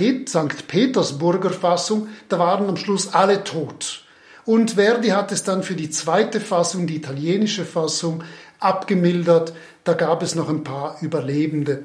[0.68, 4.04] Petersburger Fassung, da waren am Schluss alle tot.
[4.44, 8.22] Und Verdi hat es dann für die zweite Fassung, die italienische Fassung,
[8.60, 9.54] abgemildert.
[9.82, 11.84] Da gab es noch ein paar Überlebende.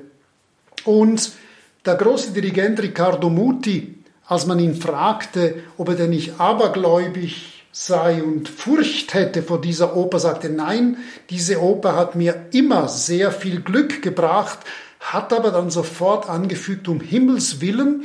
[0.85, 1.31] Und
[1.87, 3.95] der große Dirigent Riccardo Muti,
[4.27, 9.95] als man ihn fragte, ob er denn nicht abergläubig sei und Furcht hätte vor dieser
[9.95, 10.97] Oper, sagte, nein,
[11.29, 14.59] diese Oper hat mir immer sehr viel Glück gebracht,
[14.99, 18.03] hat aber dann sofort angefügt, um Himmels willen,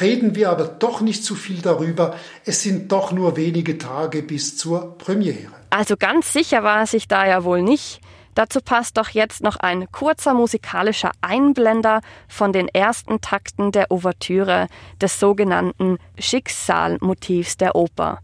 [0.00, 4.56] reden wir aber doch nicht zu viel darüber, es sind doch nur wenige Tage bis
[4.56, 5.52] zur Premiere.
[5.70, 8.00] Also ganz sicher war er sich da ja wohl nicht.
[8.34, 14.68] Dazu passt doch jetzt noch ein kurzer musikalischer Einblender von den ersten Takten der Ouvertüre
[15.02, 18.20] des sogenannten Schicksalmotivs der Oper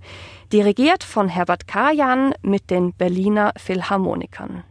[0.52, 4.64] dirigiert von Herbert Karajan mit den Berliner Philharmonikern.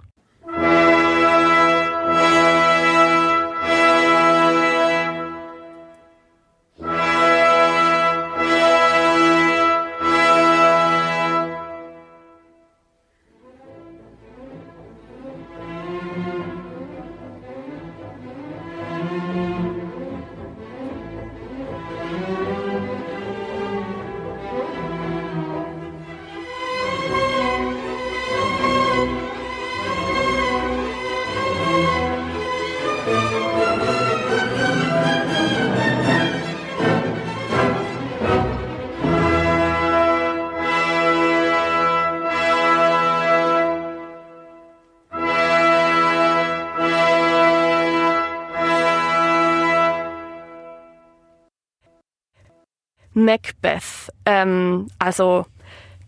[53.27, 55.45] Macbeth, ähm, also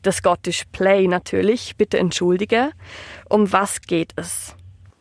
[0.04, 2.72] das Scottish Play natürlich, bitte entschuldige.
[3.28, 4.56] Um was geht es?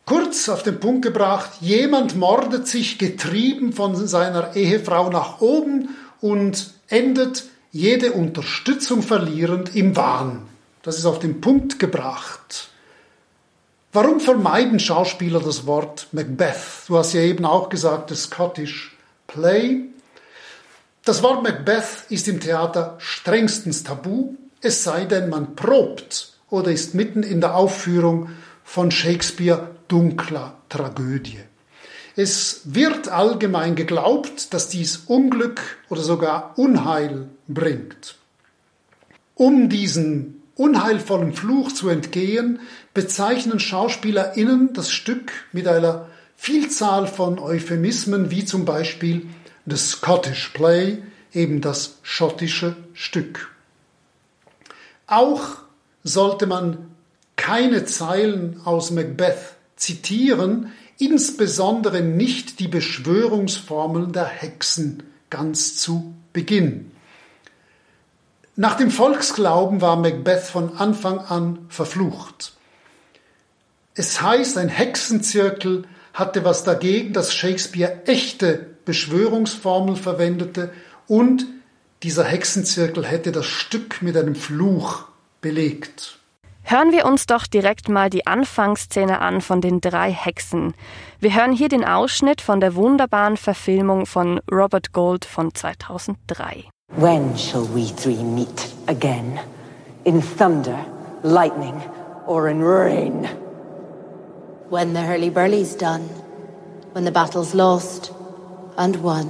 [0.05, 6.73] Kurz auf den Punkt gebracht, jemand mordet sich getrieben von seiner Ehefrau nach oben und
[6.89, 10.41] endet jede Unterstützung verlierend im Wahn.
[10.81, 12.69] Das ist auf den Punkt gebracht.
[13.93, 16.87] Warum vermeiden Schauspieler das Wort Macbeth?
[16.87, 18.97] Du hast ja eben auch gesagt, das Scottish
[19.27, 19.88] Play.
[21.09, 26.93] Das Wort Macbeth ist im Theater strengstens tabu, es sei denn, man probt oder ist
[26.93, 28.29] mitten in der Aufführung
[28.63, 31.39] von Shakespeare dunkler Tragödie.
[32.15, 38.15] Es wird allgemein geglaubt, dass dies Unglück oder sogar Unheil bringt.
[39.33, 42.59] Um diesen unheilvollen Fluch zu entgehen,
[42.93, 46.05] bezeichnen SchauspielerInnen das Stück mit einer
[46.35, 49.25] Vielzahl von Euphemismen, wie zum Beispiel
[49.69, 51.03] The Scottish Play,
[51.33, 53.51] eben das schottische Stück.
[55.07, 55.57] Auch
[56.03, 56.95] sollte man
[57.35, 66.91] keine Zeilen aus Macbeth zitieren, insbesondere nicht die Beschwörungsformeln der Hexen ganz zu Beginn.
[68.55, 72.53] Nach dem Volksglauben war Macbeth von Anfang an verflucht.
[73.95, 80.71] Es heißt, ein Hexenzirkel hatte was dagegen, dass Shakespeare echte Beschwörungsformeln verwendete
[81.07, 81.45] und
[82.01, 85.03] dieser Hexenzirkel hätte das Stück mit einem Fluch
[85.41, 86.17] belegt.
[86.63, 90.73] Hören wir uns doch direkt mal die Anfangsszene an von den drei Hexen.
[91.19, 96.65] Wir hören hier den Ausschnitt von der wunderbaren Verfilmung von Robert Gold von 2003.
[96.95, 99.39] When shall we three meet again?
[100.03, 100.79] In thunder,
[101.21, 101.79] lightning,
[102.25, 103.27] or in rain?
[104.71, 106.09] When the hurly-burly's done,
[106.93, 108.13] when the battle's lost
[108.79, 109.29] and won.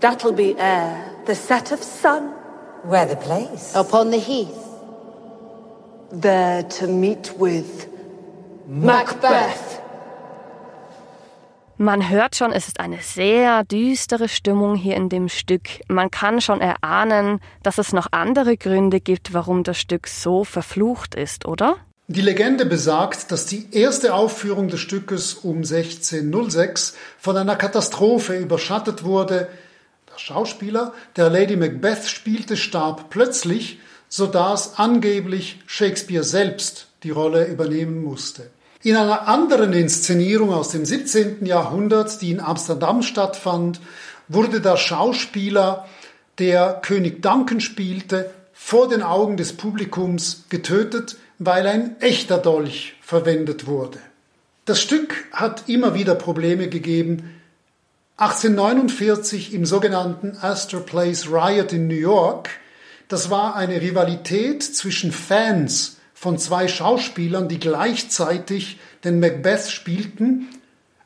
[0.00, 2.30] That'll be ere the set of sun.
[2.84, 3.74] Where the place?
[3.74, 4.62] Upon the heath.
[6.10, 7.88] There to meet with
[8.66, 9.80] Macbeth.
[11.78, 15.80] Man hört schon, es ist eine sehr düstere Stimmung hier in dem Stück.
[15.88, 21.16] Man kann schon erahnen, dass es noch andere Gründe gibt, warum das Stück so verflucht
[21.16, 21.76] ist, oder?
[22.14, 29.02] Die Legende besagt, dass die erste Aufführung des Stückes um 1606 von einer Katastrophe überschattet
[29.02, 29.48] wurde.
[30.12, 33.78] Der Schauspieler, der Lady Macbeth spielte, starb plötzlich,
[34.10, 38.50] so dass angeblich Shakespeare selbst die Rolle übernehmen musste.
[38.82, 41.46] In einer anderen Inszenierung aus dem 17.
[41.46, 43.80] Jahrhundert, die in Amsterdam stattfand,
[44.28, 45.88] wurde der Schauspieler,
[46.38, 53.66] der König Duncan spielte, vor den Augen des Publikums getötet, weil ein echter Dolch verwendet
[53.66, 53.98] wurde.
[54.64, 57.40] Das Stück hat immer wieder Probleme gegeben.
[58.16, 62.50] 1849 im sogenannten Astor Place Riot in New York,
[63.08, 70.48] das war eine Rivalität zwischen Fans von zwei Schauspielern, die gleichzeitig den Macbeth spielten.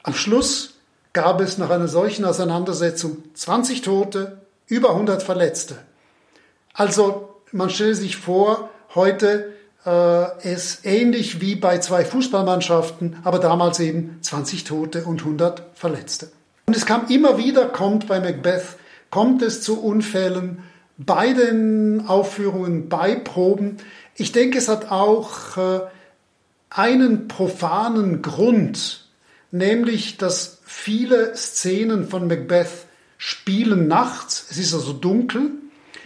[0.03, 0.74] Am Schluss
[1.14, 5.79] gab es nach einer solchen Auseinandersetzung 20 Tote, über 100 Verletzte.
[6.74, 9.55] Also man stelle sich vor, heute
[9.87, 16.28] äh, ist ähnlich wie bei zwei Fußballmannschaften, aber damals eben 20 Tote und 100 Verletzte.
[16.66, 18.64] Und es kam immer wieder, kommt bei Macbeth,
[19.11, 20.64] kommt es zu Unfällen
[20.99, 23.76] bei den Aufführungen, bei Proben.
[24.16, 25.80] Ich denke, es hat auch äh,
[26.70, 29.07] einen profanen Grund,
[29.53, 32.87] nämlich dass viele Szenen von Macbeth
[33.18, 34.47] spielen nachts.
[34.51, 35.51] Es ist also dunkel.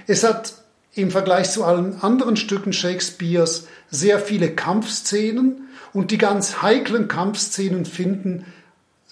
[0.06, 0.54] Es hat
[1.02, 7.84] im Vergleich zu allen anderen Stücken Shakespeares sehr viele Kampfszenen und die ganz heiklen Kampfszenen
[7.84, 8.46] finden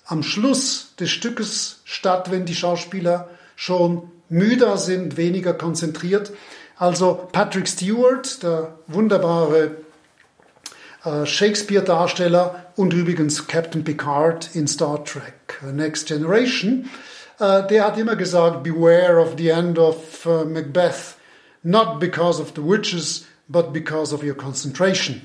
[0.06, 6.32] am Schluss des Stückes statt, wenn die Schauspieler schon müder sind, weniger konzentriert.
[6.76, 9.76] Also Patrick Stewart, der wunderbare
[11.04, 16.88] äh, Shakespeare-Darsteller und übrigens Captain Picard in Star Trek äh, Next Generation,
[17.40, 21.16] äh, der hat immer gesagt, beware of the end of Macbeth,
[21.62, 25.22] not because of the witches, but because of your concentration.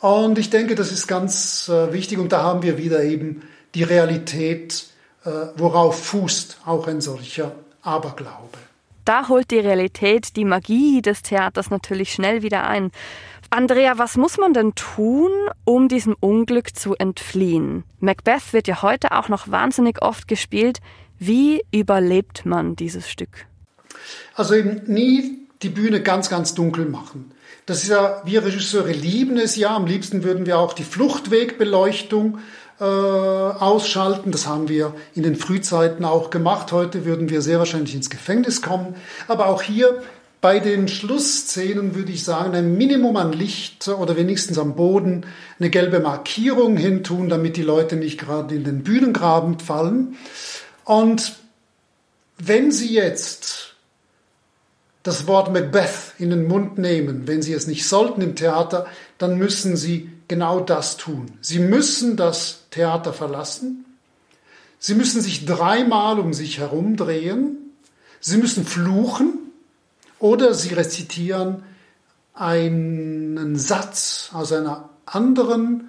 [0.00, 3.42] Und ich denke, das ist ganz äh, wichtig und da haben wir wieder eben
[3.74, 4.86] die Realität,
[5.24, 8.58] äh, worauf fußt auch ein solcher Aberglaube.
[9.04, 12.90] Da holt die Realität die Magie des Theaters natürlich schnell wieder ein.
[13.50, 15.30] Andrea, was muss man denn tun,
[15.64, 17.84] um diesem Unglück zu entfliehen?
[18.00, 20.80] Macbeth wird ja heute auch noch wahnsinnig oft gespielt.
[21.18, 23.46] Wie überlebt man dieses Stück?
[24.34, 27.32] Also eben nie die Bühne ganz, ganz dunkel machen.
[27.66, 29.74] Das ist ja, wir Regisseure lieben es ja.
[29.74, 32.38] Am liebsten würden wir auch die Fluchtwegbeleuchtung
[32.78, 34.30] äh, ausschalten.
[34.30, 36.70] Das haben wir in den Frühzeiten auch gemacht.
[36.72, 38.94] Heute würden wir sehr wahrscheinlich ins Gefängnis kommen.
[39.26, 40.02] Aber auch hier
[40.40, 45.26] bei den Schlussszenen würde ich sagen, ein Minimum an Licht oder wenigstens am Boden
[45.58, 50.16] eine gelbe Markierung hintun, damit die Leute nicht gerade in den Bühnengraben fallen.
[50.84, 51.36] Und
[52.38, 53.75] wenn Sie jetzt
[55.06, 58.86] das Wort Macbeth in den Mund nehmen, wenn Sie es nicht sollten im Theater,
[59.18, 61.30] dann müssen Sie genau das tun.
[61.40, 63.84] Sie müssen das Theater verlassen.
[64.80, 67.72] Sie müssen sich dreimal um sich herumdrehen.
[68.20, 69.38] Sie müssen fluchen
[70.18, 71.62] oder Sie rezitieren
[72.34, 75.88] einen Satz aus einer anderen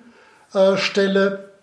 [0.54, 1.54] äh, Stelle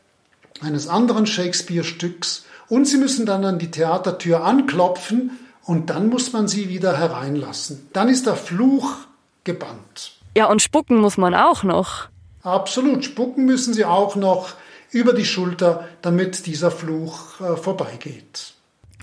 [0.60, 6.48] eines anderen Shakespeare-Stücks und Sie müssen dann an die Theatertür anklopfen und dann muss man
[6.48, 7.88] sie wieder hereinlassen.
[7.92, 8.94] Dann ist der Fluch
[9.44, 10.12] gebannt.
[10.36, 12.08] Ja, und spucken muss man auch noch.
[12.42, 14.54] Absolut, spucken müssen sie auch noch
[14.90, 18.54] über die Schulter, damit dieser Fluch äh, vorbeigeht.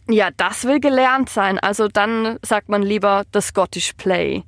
[0.10, 1.60] Ja, das will gelernt sein.
[1.60, 4.44] Also dann sagt man lieber The Scottish Play.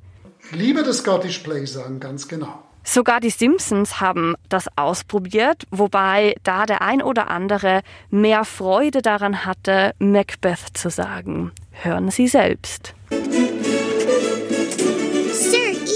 [0.51, 2.62] Lieber The Scottish Play sagen, ganz genau.
[2.83, 9.45] Sogar die Simpsons haben das ausprobiert, wobei da der ein oder andere mehr Freude daran
[9.45, 11.51] hatte, Macbeth zu sagen.
[11.71, 12.93] Hören Sie selbst.
[13.09, 13.21] Sir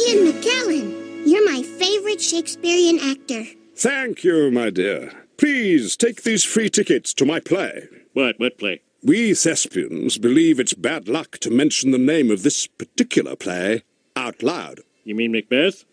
[0.08, 0.94] Ian McKellen,
[1.26, 3.46] you're my favorite Shakespearean actor.
[3.76, 5.12] Thank you, my dear.
[5.38, 7.88] Please take these free tickets to my play.
[8.14, 8.40] What?
[8.40, 8.82] What play?
[9.04, 13.84] We thespians believe it's bad luck to mention the name of this particular play
[14.16, 14.80] out loud.
[15.04, 15.86] You mean Macbeth?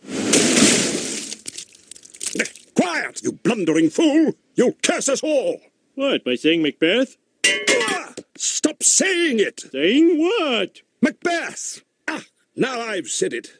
[2.74, 4.32] Quiet, you blundering fool!
[4.54, 5.60] You'll curse us all!
[5.94, 7.16] What, by saying Macbeth?
[7.46, 9.60] Ah, stop saying it!
[9.70, 10.82] Saying what?
[11.00, 11.82] Macbeth!
[12.08, 12.22] Ah,
[12.56, 13.52] now I've said it.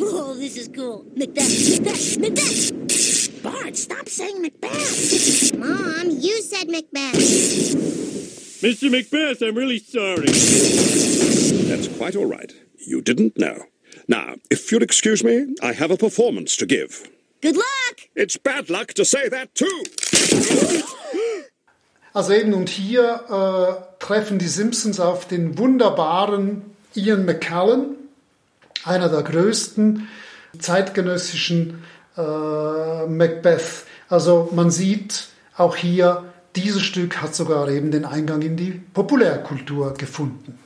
[0.00, 1.04] Oh, this is cool.
[1.14, 3.42] Macbeth, Macbeth, Macbeth!
[3.42, 5.54] Bart, stop saying Macbeth!
[5.58, 7.14] Mom, you said Macbeth.
[8.62, 8.90] Mr.
[8.90, 10.26] Macbeth, I'm really sorry.
[11.68, 12.52] That's quite all right.
[12.78, 13.64] You didn't know.
[14.08, 17.10] Now, if you'll excuse me, I have a performance to give.
[17.42, 17.96] Good luck!
[18.14, 19.66] It's bad luck to say that too.
[22.12, 26.62] Also eben und hier äh, treffen die Simpsons auf den wunderbaren
[26.94, 27.96] Ian McKellen,
[28.84, 30.08] einer der größten
[30.58, 31.84] zeitgenössischen
[32.16, 33.84] äh, Macbeth.
[34.08, 35.28] Also man sieht
[35.58, 36.24] auch hier,
[36.54, 40.58] dieses Stück hat sogar eben den Eingang in die Populärkultur gefunden.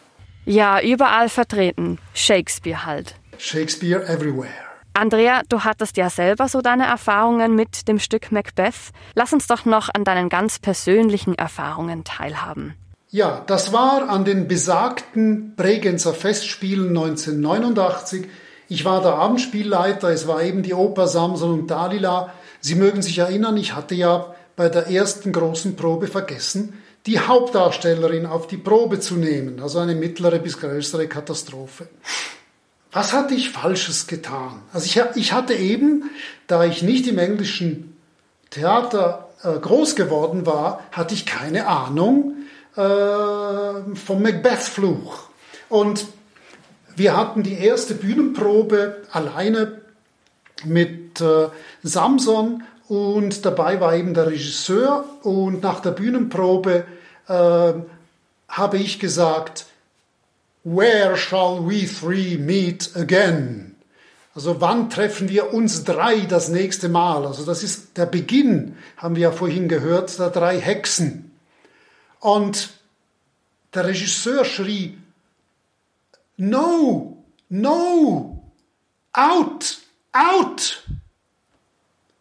[0.47, 1.99] Ja, überall vertreten.
[2.15, 3.17] Shakespeare halt.
[3.39, 4.70] Shakespeare everywhere.
[5.01, 8.93] Andrea, du hattest ja selber so deine Erfahrungen mit dem Stück Macbeth.
[9.15, 12.75] Lass uns doch noch an deinen ganz persönlichen Erfahrungen teilhaben.
[13.09, 18.27] Ja, das war an den besagten Bregenzer Festspielen 1989.
[18.69, 22.35] Ich war der Abendspielleiter, es war eben die Oper Samson und Dalila.
[22.61, 26.75] Sie mögen sich erinnern, ich hatte ja bei der ersten großen Probe vergessen,
[27.07, 31.89] die Hauptdarstellerin auf die Probe zu nehmen, also eine mittlere bis größere Katastrophe.
[32.93, 34.63] Was hatte ich Falsches getan?
[34.73, 36.11] Also ich, ich hatte eben,
[36.47, 37.97] da ich nicht im englischen
[38.51, 42.37] Theater äh, groß geworden war, hatte ich keine Ahnung
[42.77, 42.81] äh,
[43.95, 45.29] vom Macbeth-Fluch.
[45.69, 46.07] Und
[46.97, 49.81] wir hatten die erste Bühnenprobe alleine
[50.65, 51.49] mit äh,
[51.83, 56.85] Samson und dabei war eben der Regisseur und nach der Bühnenprobe
[57.29, 57.73] äh,
[58.49, 59.67] habe ich gesagt,
[60.63, 63.77] Where shall we three meet again?
[64.35, 67.27] Also wann treffen wir uns drei das nächste Mal?
[67.27, 71.33] Also das ist der Beginn, haben wir ja vorhin gehört, der drei Hexen.
[72.21, 72.71] Und
[73.75, 74.99] der Regisseur schrie,
[76.37, 78.43] No, no,
[79.13, 79.79] out,
[80.13, 80.85] out.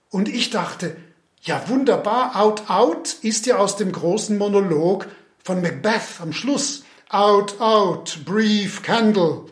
[0.09, 0.97] Und ich dachte,
[1.41, 5.07] ja wunderbar, out, out ist ja aus dem großen Monolog
[5.43, 6.83] von Macbeth am Schluss.
[7.11, 9.45] Out, out, brief candle.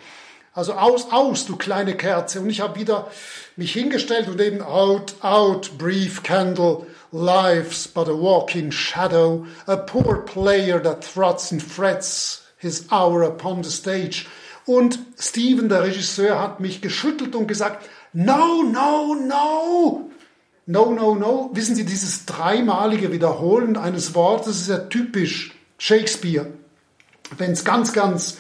[0.54, 2.40] Also aus, aus, du kleine Kerze.
[2.40, 3.08] Und ich habe wieder
[3.56, 6.86] mich hingestellt und eben out, out, brief candle.
[7.12, 13.64] Life's but a walking shadow, a poor player that thrusts and frets his hour upon
[13.64, 14.28] the stage.
[14.66, 20.12] Und Steven, der Regisseur, hat mich geschüttelt und gesagt, no, no, no,
[20.66, 21.50] no, no, no.
[21.54, 26.52] Wissen Sie, dieses dreimalige Wiederholen eines Wortes ist ja typisch Shakespeare.
[27.38, 28.38] Wenn es ganz, ganz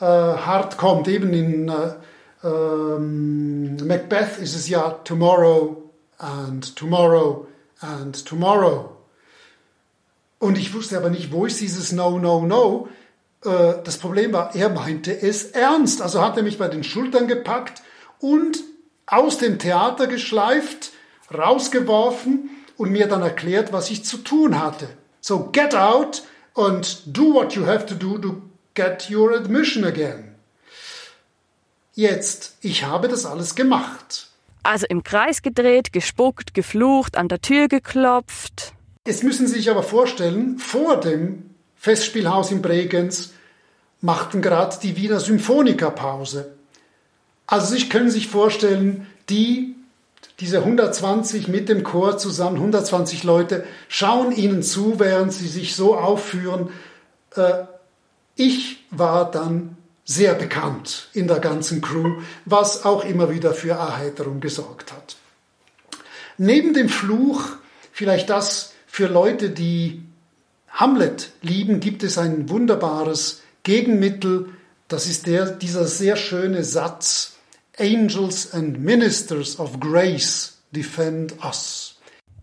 [0.00, 1.94] äh, hart kommt, eben in äh,
[2.44, 7.46] ähm, Macbeth ist es ja tomorrow and tomorrow
[7.80, 8.90] and tomorrow.
[10.38, 12.88] Und ich wusste aber nicht, wo ist dieses No, No, No.
[13.44, 16.02] Äh, das Problem war, er meinte es ernst.
[16.02, 17.82] Also hat er mich bei den Schultern gepackt
[18.20, 18.62] und
[19.06, 20.92] aus dem Theater geschleift,
[21.32, 24.88] rausgeworfen und mir dann erklärt, was ich zu tun hatte.
[25.20, 26.22] So get out
[26.56, 28.42] and do what you have to do to
[28.74, 30.34] get your admission again.
[31.94, 34.28] Jetzt, ich habe das alles gemacht.
[34.62, 38.72] Also im Kreis gedreht, gespuckt, geflucht, an der Tür geklopft.
[39.06, 43.32] Jetzt müssen Sie sich aber vorstellen, vor dem Festspielhaus in Bregenz
[44.00, 46.56] machten gerade die Wiener Symphoniker Pause.
[47.46, 49.75] Also Sie können sich vorstellen, die,
[50.40, 55.96] diese 120 mit dem Chor zusammen, 120 Leute, schauen Ihnen zu, während Sie sich so
[55.96, 56.70] aufführen.
[57.34, 57.64] Äh,
[58.34, 64.40] ich war dann sehr bekannt in der ganzen Crew, was auch immer wieder für Erheiterung
[64.40, 65.16] gesorgt hat.
[66.38, 67.42] Neben dem Fluch,
[67.92, 70.02] vielleicht das für Leute, die
[70.68, 74.50] Hamlet lieben, gibt es ein wunderbares Gegenmittel,
[74.88, 77.35] das ist der, dieser sehr schöne Satz,
[77.78, 81.98] Angels and Ministers of Grace defend us.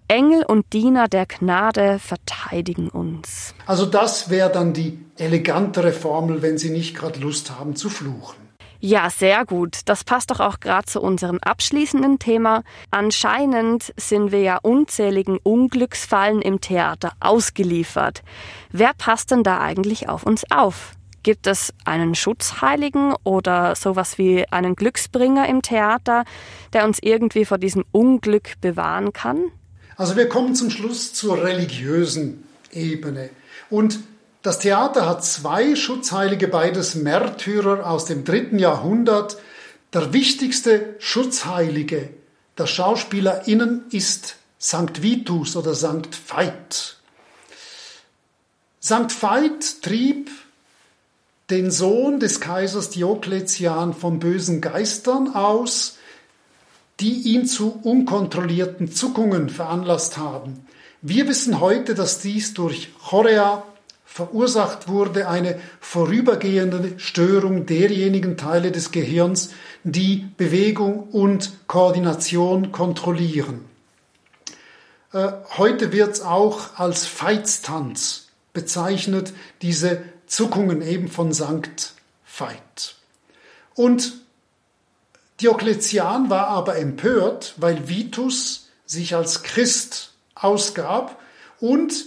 [0.07, 3.55] Engel und Diener der Gnade verteidigen uns.
[3.65, 8.35] Also das wäre dann die elegantere Formel, wenn Sie nicht gerade Lust haben zu fluchen.
[8.79, 9.79] Ja, sehr gut.
[9.85, 12.63] Das passt doch auch gerade zu unserem abschließenden Thema.
[12.91, 18.21] Anscheinend sind wir ja unzähligen Unglücksfallen im Theater ausgeliefert.
[18.71, 20.91] Wer passt denn da eigentlich auf uns auf?
[21.23, 26.25] Gibt es einen Schutzheiligen oder sowas wie einen Glücksbringer im Theater,
[26.73, 29.45] der uns irgendwie vor diesem Unglück bewahren kann?
[29.95, 33.29] Also wir kommen zum Schluss zur religiösen Ebene.
[33.69, 33.99] Und
[34.41, 39.37] das Theater hat zwei Schutzheilige, beides Märtyrer aus dem dritten Jahrhundert.
[39.93, 42.09] Der wichtigste Schutzheilige
[42.57, 45.01] der SchauspielerInnen ist St.
[45.01, 46.09] Vitus oder St.
[46.27, 46.97] Veit.
[48.81, 49.21] St.
[49.21, 50.29] Veit trieb
[51.53, 55.97] den Sohn des Kaisers Diokletian von bösen Geistern aus,
[56.99, 60.65] die ihn zu unkontrollierten Zuckungen veranlasst haben.
[61.03, 63.63] Wir wissen heute, dass dies durch Chorea
[64.03, 69.51] verursacht wurde, eine vorübergehende Störung derjenigen Teile des Gehirns,
[69.83, 73.65] die Bewegung und Koordination kontrollieren.
[75.11, 80.01] Äh, heute wird es auch als Feitstanz bezeichnet, diese
[80.33, 81.93] Zuckungen eben von Sankt
[82.25, 82.95] Veit.
[83.75, 84.13] Und
[85.39, 91.21] Diokletian war aber empört, weil Vitus sich als Christ ausgab
[91.59, 92.05] und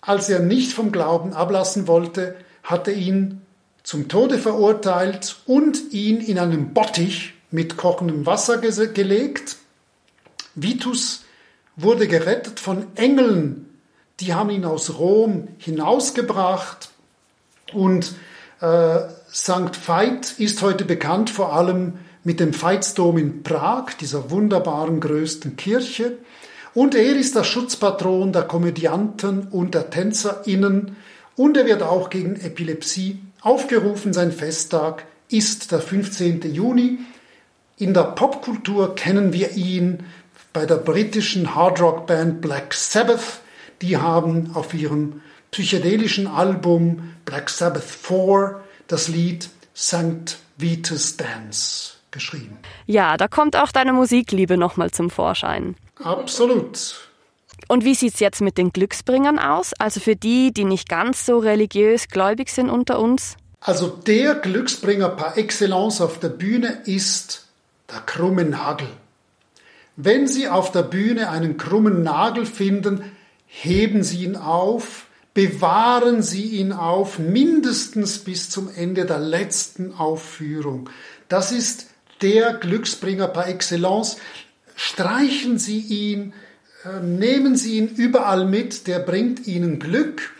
[0.00, 2.34] als er nicht vom Glauben ablassen wollte,
[2.64, 3.42] hat er ihn
[3.84, 9.58] zum Tode verurteilt und ihn in einen Bottich mit kochendem Wasser gelegt.
[10.56, 11.22] Vitus
[11.76, 13.78] wurde gerettet von Engeln,
[14.18, 16.90] die haben ihn aus Rom hinausgebracht
[17.74, 18.14] und
[18.60, 18.98] äh,
[19.32, 19.86] St.
[19.86, 26.18] Veit ist heute bekannt vor allem mit dem Veitsdom in Prag, dieser wunderbaren größten Kirche.
[26.72, 30.96] Und er ist der Schutzpatron der Komödianten und der TänzerInnen
[31.36, 34.12] und er wird auch gegen Epilepsie aufgerufen.
[34.12, 36.42] Sein Festtag ist der 15.
[36.52, 36.98] Juni.
[37.76, 40.04] In der Popkultur kennen wir ihn
[40.52, 43.40] bei der britischen Hardrock-Band Black Sabbath.
[43.82, 45.20] Die haben auf ihrem
[45.54, 50.36] psychedelischen Album Black Sabbath 4 das Lied St.
[50.56, 52.58] Vitus Dance geschrieben.
[52.86, 55.76] Ja, da kommt auch deine Musikliebe nochmal zum Vorschein.
[56.02, 57.08] Absolut.
[57.68, 59.74] Und wie sieht's jetzt mit den Glücksbringern aus?
[59.78, 63.36] Also für die, die nicht ganz so religiös gläubig sind unter uns?
[63.60, 67.46] Also der Glücksbringer par excellence auf der Bühne ist
[67.92, 68.88] der krumme Nagel.
[69.94, 73.04] Wenn Sie auf der Bühne einen krummen Nagel finden,
[73.46, 80.88] heben Sie ihn auf, bewahren Sie ihn auf, mindestens bis zum Ende der letzten Aufführung.
[81.28, 81.88] Das ist
[82.22, 84.16] der Glücksbringer par excellence.
[84.76, 86.32] Streichen Sie ihn,
[86.84, 90.32] äh, nehmen Sie ihn überall mit, der bringt Ihnen Glück.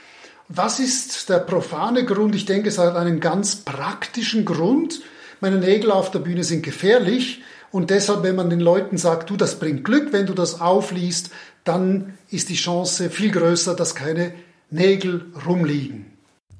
[0.48, 2.34] Was ist der profane Grund?
[2.34, 5.00] Ich denke, es hat einen ganz praktischen Grund.
[5.40, 7.42] Meine Nägel auf der Bühne sind gefährlich
[7.72, 11.30] und deshalb, wenn man den Leuten sagt, du, das bringt Glück, wenn du das aufliest,
[11.64, 14.32] dann ist die Chance viel größer, dass keine
[14.74, 16.06] Nägel rumliegen.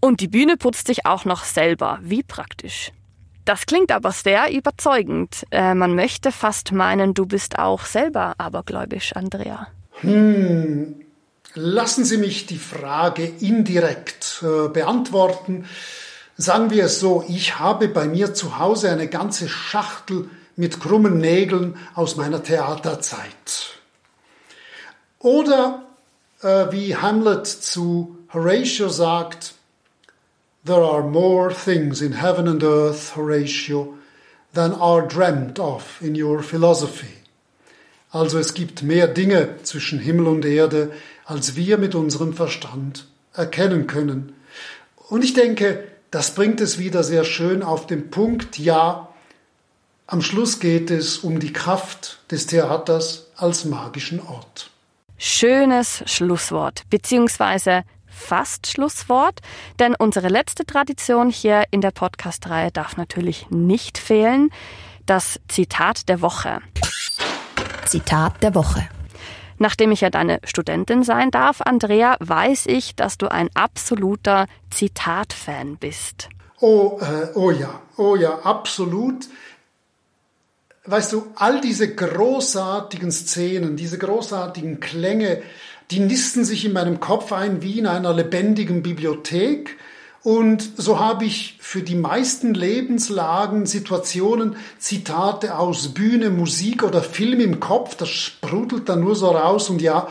[0.00, 1.98] Und die Bühne putzt sich auch noch selber.
[2.02, 2.92] Wie praktisch.
[3.44, 5.44] Das klingt aber sehr überzeugend.
[5.50, 9.66] Äh, man möchte fast meinen, du bist auch selber abergläubisch, Andrea.
[10.00, 10.94] Hm,
[11.54, 15.66] lassen Sie mich die Frage indirekt äh, beantworten.
[16.36, 21.18] Sagen wir es so, ich habe bei mir zu Hause eine ganze Schachtel mit krummen
[21.18, 23.78] Nägeln aus meiner Theaterzeit.
[25.18, 25.83] Oder
[26.44, 29.54] äh, wie Hamlet zu Horatio sagt,
[30.66, 33.94] There are more things in heaven and earth, Horatio,
[34.54, 37.12] than are dreamt of in your philosophy.
[38.10, 40.92] Also es gibt mehr Dinge zwischen Himmel und Erde,
[41.24, 44.34] als wir mit unserem Verstand erkennen können.
[45.08, 49.08] Und ich denke, das bringt es wieder sehr schön auf den Punkt, ja,
[50.06, 54.70] am Schluss geht es um die Kraft des Theaters als magischen Ort.
[55.16, 59.40] Schönes Schlusswort, beziehungsweise fast Schlusswort,
[59.78, 64.50] denn unsere letzte Tradition hier in der Podcast-Reihe darf natürlich nicht fehlen.
[65.06, 66.60] Das Zitat der Woche.
[67.86, 68.88] Zitat der Woche.
[69.58, 75.76] Nachdem ich ja deine Studentin sein darf, Andrea, weiß ich, dass du ein absoluter Zitat-Fan
[75.76, 76.28] bist.
[76.60, 79.26] Oh, äh, oh ja, oh ja, absolut.
[80.86, 85.42] Weißt du, all diese großartigen Szenen, diese großartigen Klänge,
[85.90, 89.78] die nisten sich in meinem Kopf ein wie in einer lebendigen Bibliothek.
[90.22, 97.40] Und so habe ich für die meisten Lebenslagen, Situationen, Zitate aus Bühne, Musik oder Film
[97.40, 97.94] im Kopf.
[97.96, 99.70] Das sprudelt dann nur so raus.
[99.70, 100.08] Und ja,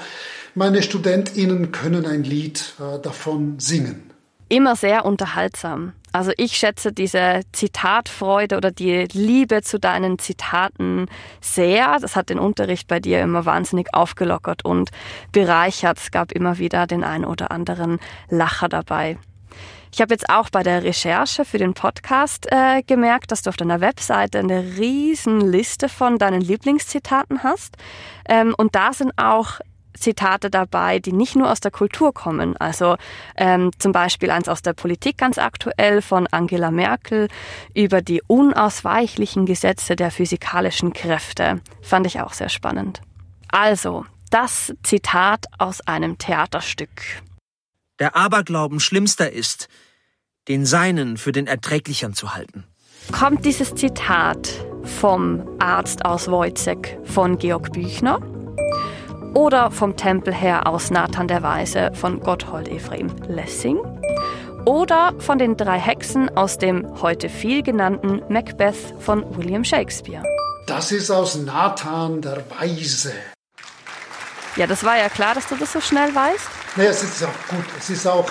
[0.55, 4.11] meine StudentInnen können ein Lied äh, davon singen.
[4.49, 5.93] Immer sehr unterhaltsam.
[6.13, 11.07] Also ich schätze diese Zitatfreude oder die Liebe zu deinen Zitaten
[11.41, 11.97] sehr.
[11.99, 14.91] Das hat den Unterricht bei dir immer wahnsinnig aufgelockert und
[15.31, 15.97] bereichert.
[15.97, 17.99] Es gab immer wieder den ein oder anderen
[18.29, 19.17] Lacher dabei.
[19.91, 23.57] Ich habe jetzt auch bei der Recherche für den Podcast äh, gemerkt, dass du auf
[23.57, 27.75] deiner Webseite eine riesen Liste von deinen Lieblingszitaten hast.
[28.27, 29.59] Ähm, und da sind auch
[29.97, 32.57] Zitate dabei, die nicht nur aus der Kultur kommen.
[32.57, 32.95] Also
[33.35, 37.27] ähm, zum Beispiel eins aus der Politik ganz aktuell von Angela Merkel
[37.73, 41.61] über die unausweichlichen Gesetze der physikalischen Kräfte.
[41.81, 43.01] Fand ich auch sehr spannend.
[43.49, 47.21] Also, das Zitat aus einem Theaterstück.
[47.99, 49.67] Der Aberglauben schlimmster ist,
[50.47, 52.65] den Seinen für den erträglichern zu halten.
[53.11, 54.49] Kommt dieses Zitat
[54.83, 58.32] vom Arzt aus Wojcek von Georg Büchner?
[59.33, 63.79] Oder vom Tempel her aus Nathan der Weise von Gotthold Ephraim Lessing
[64.65, 70.23] oder von den drei Hexen aus dem heute viel genannten Macbeth von William Shakespeare.
[70.67, 73.13] Das ist aus Nathan der Weise.
[74.55, 76.49] Ja, das war ja klar, dass du das so schnell weißt.
[76.75, 77.65] Naja, es ist auch gut.
[77.77, 78.29] Es ist auch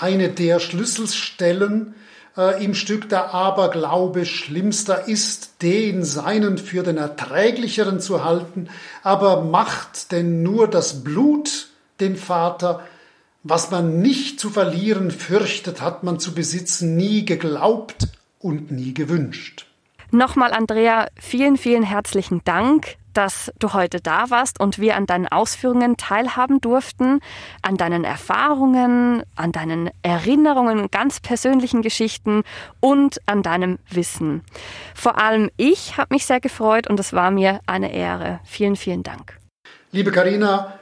[0.00, 1.94] eine der Schlüsselstellen
[2.36, 8.68] äh, im Stück der Aberglaube schlimmster ist, den Seinen für den erträglicheren zu halten,
[9.02, 11.68] aber macht denn nur das Blut
[12.00, 12.82] den Vater,
[13.42, 18.08] was man nicht zu verlieren fürchtet, hat man zu besitzen nie geglaubt
[18.38, 19.66] und nie gewünscht.
[20.10, 25.28] Nochmal, Andrea, vielen, vielen herzlichen Dank dass du heute da warst und wir an deinen
[25.28, 27.20] Ausführungen teilhaben durften,
[27.62, 32.42] an deinen Erfahrungen, an deinen Erinnerungen, ganz persönlichen Geschichten
[32.80, 34.42] und an deinem Wissen.
[34.94, 38.40] Vor allem ich habe mich sehr gefreut und es war mir eine Ehre.
[38.44, 39.38] Vielen, vielen Dank.
[39.92, 40.78] Liebe Karina,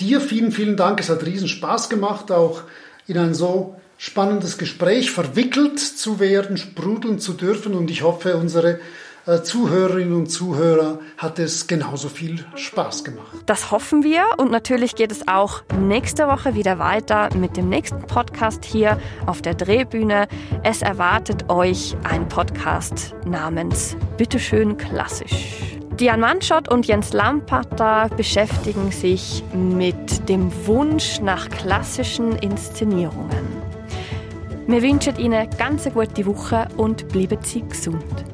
[0.00, 1.00] dir vielen, vielen Dank.
[1.00, 2.62] Es hat riesen Spaß gemacht, auch
[3.06, 8.80] in ein so spannendes Gespräch verwickelt zu werden, sprudeln zu dürfen und ich hoffe, unsere
[9.26, 13.38] Zuhörerinnen und Zuhörer hat es genauso viel Spaß gemacht.
[13.46, 18.02] Das hoffen wir und natürlich geht es auch nächste Woche wieder weiter mit dem nächsten
[18.02, 20.28] Podcast hier auf der Drehbühne.
[20.62, 25.78] Es erwartet euch ein Podcast namens Bitteschön klassisch.
[25.98, 33.46] Diane Manschott und Jens Lamperter beschäftigen sich mit dem Wunsch nach klassischen Inszenierungen.
[34.66, 38.33] Wir wünschen Ihnen ganz eine gute Woche und bleiben Sie gesund.